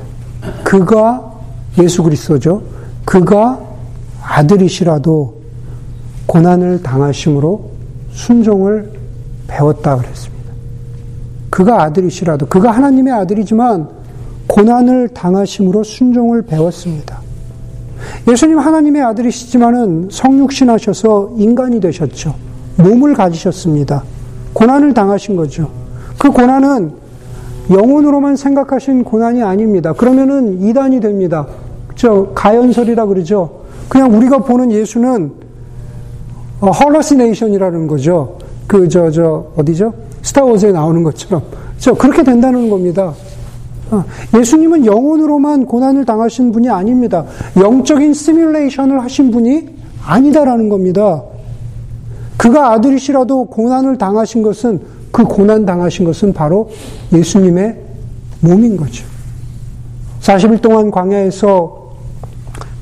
[0.62, 1.32] 그가
[1.80, 2.62] 예수 그리스도죠.
[3.04, 3.60] 그가
[4.22, 5.37] 아들이시라도
[6.28, 7.70] 고난을 당하심으로
[8.12, 8.90] 순종을
[9.48, 10.52] 배웠다 그랬습니다.
[11.50, 13.88] 그가 아들이시라도 그가 하나님의 아들이지만
[14.46, 17.20] 고난을 당하심으로 순종을 배웠습니다.
[18.28, 22.34] 예수님 하나님의 아들이시지만은 성육신하셔서 인간이 되셨죠.
[22.76, 24.04] 몸을 가지셨습니다.
[24.52, 25.70] 고난을 당하신 거죠.
[26.18, 26.92] 그 고난은
[27.70, 29.94] 영혼으로만 생각하신 고난이 아닙니다.
[29.94, 31.46] 그러면은 이단이 됩니다.
[31.96, 33.62] 저 가연설이라 그러죠.
[33.88, 35.47] 그냥 우리가 보는 예수는
[36.60, 38.38] 헐러시네이션이라는 거죠.
[38.66, 39.94] 그 저 저 어디죠?
[40.22, 41.42] 스타워즈에 나오는 것처럼
[41.78, 43.14] 저 그렇게 된다는 겁니다.
[43.90, 44.04] 어,
[44.36, 47.24] 예수님은 영혼으로만 고난을 당하신 분이 아닙니다.
[47.56, 49.68] 영적인 시뮬레이션을 하신 분이
[50.04, 51.22] 아니다라는 겁니다.
[52.36, 54.80] 그가 아들이시라도 고난을 당하신 것은
[55.10, 56.70] 그 고난 당하신 것은 바로
[57.12, 57.76] 예수님의
[58.40, 59.06] 몸인 거죠.
[60.20, 61.92] 40일 동안 광야에서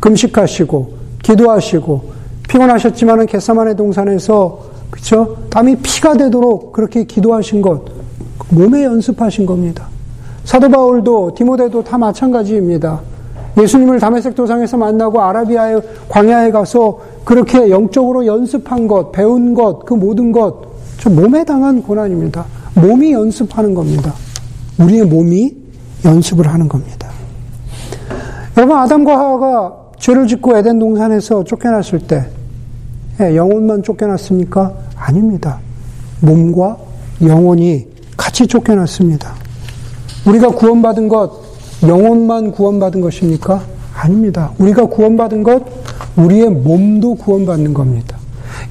[0.00, 2.15] 금식하시고 기도하시고
[2.48, 7.84] 피곤하셨지만은 겟사만의 동산에서 그쵸 땀이 피가 되도록 그렇게 기도하신 것
[8.50, 9.88] 몸에 연습하신 겁니다.
[10.44, 13.00] 사도 바울도 디모데도 다 마찬가지입니다.
[13.58, 20.30] 예수님을 다메섹 도상에서 만나고 아라비아의 광야에 가서 그렇게 영적으로 연습한 것, 배운 것, 그 모든
[20.30, 20.60] 것,
[20.98, 22.44] 저 몸에 당한 고난입니다.
[22.74, 24.12] 몸이 연습하는 겁니다.
[24.78, 25.56] 우리의 몸이
[26.04, 27.08] 연습을 하는 겁니다.
[28.56, 32.35] 여러분, 아담과 하와가 죄를 짓고 에덴 동산에서 쫓겨났을 때, 예,
[33.20, 34.72] 영혼만 쫓겨났습니까?
[34.96, 35.58] 아닙니다.
[36.20, 36.76] 몸과
[37.22, 37.86] 영혼이
[38.16, 39.32] 같이 쫓겨났습니다.
[40.26, 41.30] 우리가 구원받은 것,
[41.86, 43.62] 영혼만 구원받은 것입니까?
[43.94, 44.50] 아닙니다.
[44.58, 45.62] 우리가 구원받은 것,
[46.16, 48.16] 우리의 몸도 구원받는 겁니다.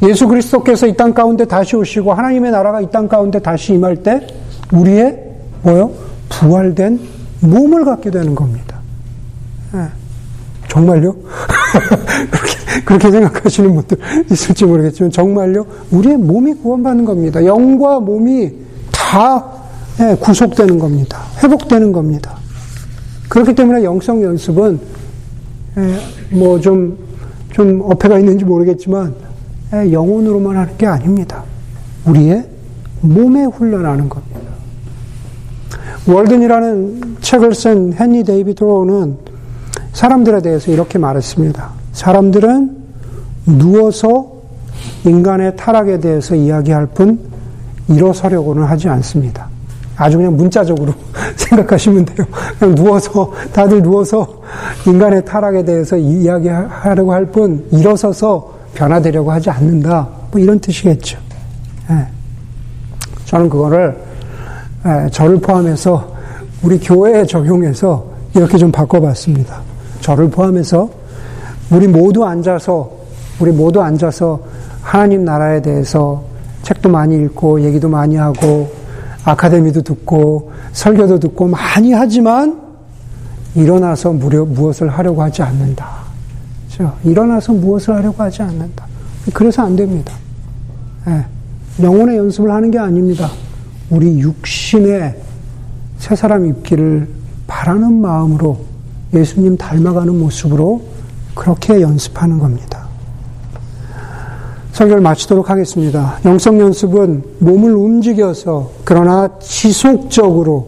[0.04, 4.26] 예수 그리스도께서 이 땅 가운데 다시 오시고 하나님의 나라가 이 땅 가운데 다시 임할 때
[4.74, 5.18] 우리의
[5.64, 5.91] 뭐요?
[6.30, 7.00] 부활된
[7.41, 8.80] 몸을 갖게 되는 겁니다.
[9.74, 9.80] 네.
[10.68, 11.16] 정말요?
[12.32, 13.97] 그렇게, 그렇게 생각하시는 분들
[14.32, 15.65] 있을지 모르겠지만 정말요?
[15.91, 17.43] 우리의 몸이 구원받는 겁니다.
[17.45, 18.51] 영과 몸이
[18.91, 19.43] 다
[19.99, 21.19] 예, 구속되는 겁니다.
[21.41, 22.38] 회복되는 겁니다.
[23.30, 24.80] 그렇기 때문에 영성 연습은
[25.78, 26.97] 예, 뭐좀
[27.51, 29.15] 좀 어폐가 있는지 모르겠지만
[29.73, 31.43] 예, 영혼으로만 하는 게 아닙니다.
[32.05, 32.45] 우리의
[33.01, 34.39] 몸에 훈련하는 겁니다.
[36.07, 39.18] 월든이라는 책을 쓴 헨리 데이비드 소로는
[39.96, 41.70] 사람들에 대해서 이렇게 말했습니다.
[41.93, 42.78] 사람들은
[43.46, 44.34] 누워서
[45.06, 47.18] 인간의 타락에 대해서 이야기할 뿐
[47.88, 49.48] 일어서려고는 하지 않습니다.
[49.96, 50.93] 아주 그냥 문자적으로
[51.38, 52.28] 생각하시면 돼요.
[52.60, 54.41] 그냥 누워서, 다들 누워서
[54.86, 60.10] 인간의 타락에 대해서 이야기하려고 할 뿐, 일어서서 변화되려고 하지 않는다.
[60.30, 61.18] 뭐 이런 뜻이겠죠.
[61.91, 62.06] 예.
[63.24, 63.98] 저는 그거를,
[64.86, 66.14] 예, 저를 포함해서
[66.64, 69.74] 우리 교회에 적용해서 이렇게 좀 바꿔봤습니다.
[70.02, 70.89] 저를 포함해서
[71.72, 72.91] 우리 모두 앉아서,
[73.39, 74.39] 우리 모두 앉아서
[74.82, 76.24] 하나님 나라에 대해서
[76.64, 78.72] 책도 많이 읽고, 얘기도 많이 하고,
[79.26, 82.62] 아카데미도 듣고 설교도 듣고 많이 하지만
[83.56, 85.88] 일어나서 무려 무엇을 하려고 하지 않는다.
[86.68, 86.96] 그렇죠?
[87.04, 88.86] 일어나서 무엇을 하려고 하지 않는다.
[89.34, 90.14] 그래서 안 됩니다.
[91.06, 91.26] 네.
[91.82, 93.30] 영혼의 연습을 하는 게 아닙니다.
[93.89, 95.16] 우리 육신의
[95.98, 97.08] 새 사람 입기를
[97.48, 98.60] 바라는 마음으로
[99.16, 100.82] 예수님 닮아가는 모습으로
[101.34, 102.86] 그렇게 연습하는 겁니다.
[104.74, 106.20] 설교를 마치도록 하겠습니다.
[106.26, 110.68] 영성 연습은 몸을 움직여서 그러나 지속적으로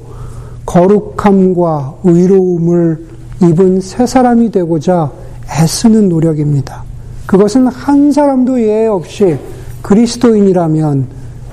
[0.66, 3.06] 거룩함과 의로움을
[3.42, 5.12] 입은 새 사람이 되고자
[5.50, 6.84] 애쓰는 노력입니다.
[7.26, 9.38] 그것은 한 사람도 예외 없이
[9.82, 11.08] 그리스도인이라면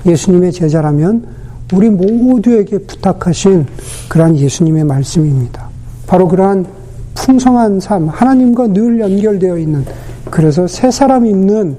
[0.06, 1.26] 예수님의 제자라면
[1.72, 3.66] 우리 모두에게 부탁하신
[4.08, 5.68] 그러한 예수님의 말씀입니다.
[6.06, 6.66] 바로 그러한
[7.14, 9.84] 풍성한 삶, 하나님과 늘 연결되어 있는
[10.30, 11.76] 그래서 새 사람 입는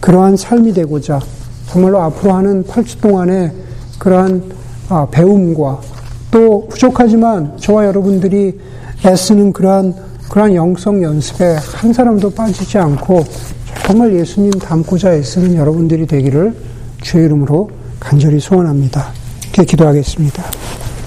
[0.00, 1.20] 그러한 삶이 되고자
[1.68, 3.52] 정말로 앞으로 하는 8주 동안에
[3.98, 4.42] 그러한
[4.88, 5.80] 아, 배움과
[6.30, 8.58] 또 부족하지만 저와 여러분들이
[9.04, 9.94] 애쓰는 그러한
[10.28, 13.24] 그러한 영성 연습에 한 사람도 빠지지 않고
[13.86, 16.54] 정말 예수님 닮고자 애쓰는 여러분들이 되기를
[17.00, 19.12] 주의 이름으로 간절히 소원합니다.
[19.44, 20.67] 이렇게 기도하겠습니다.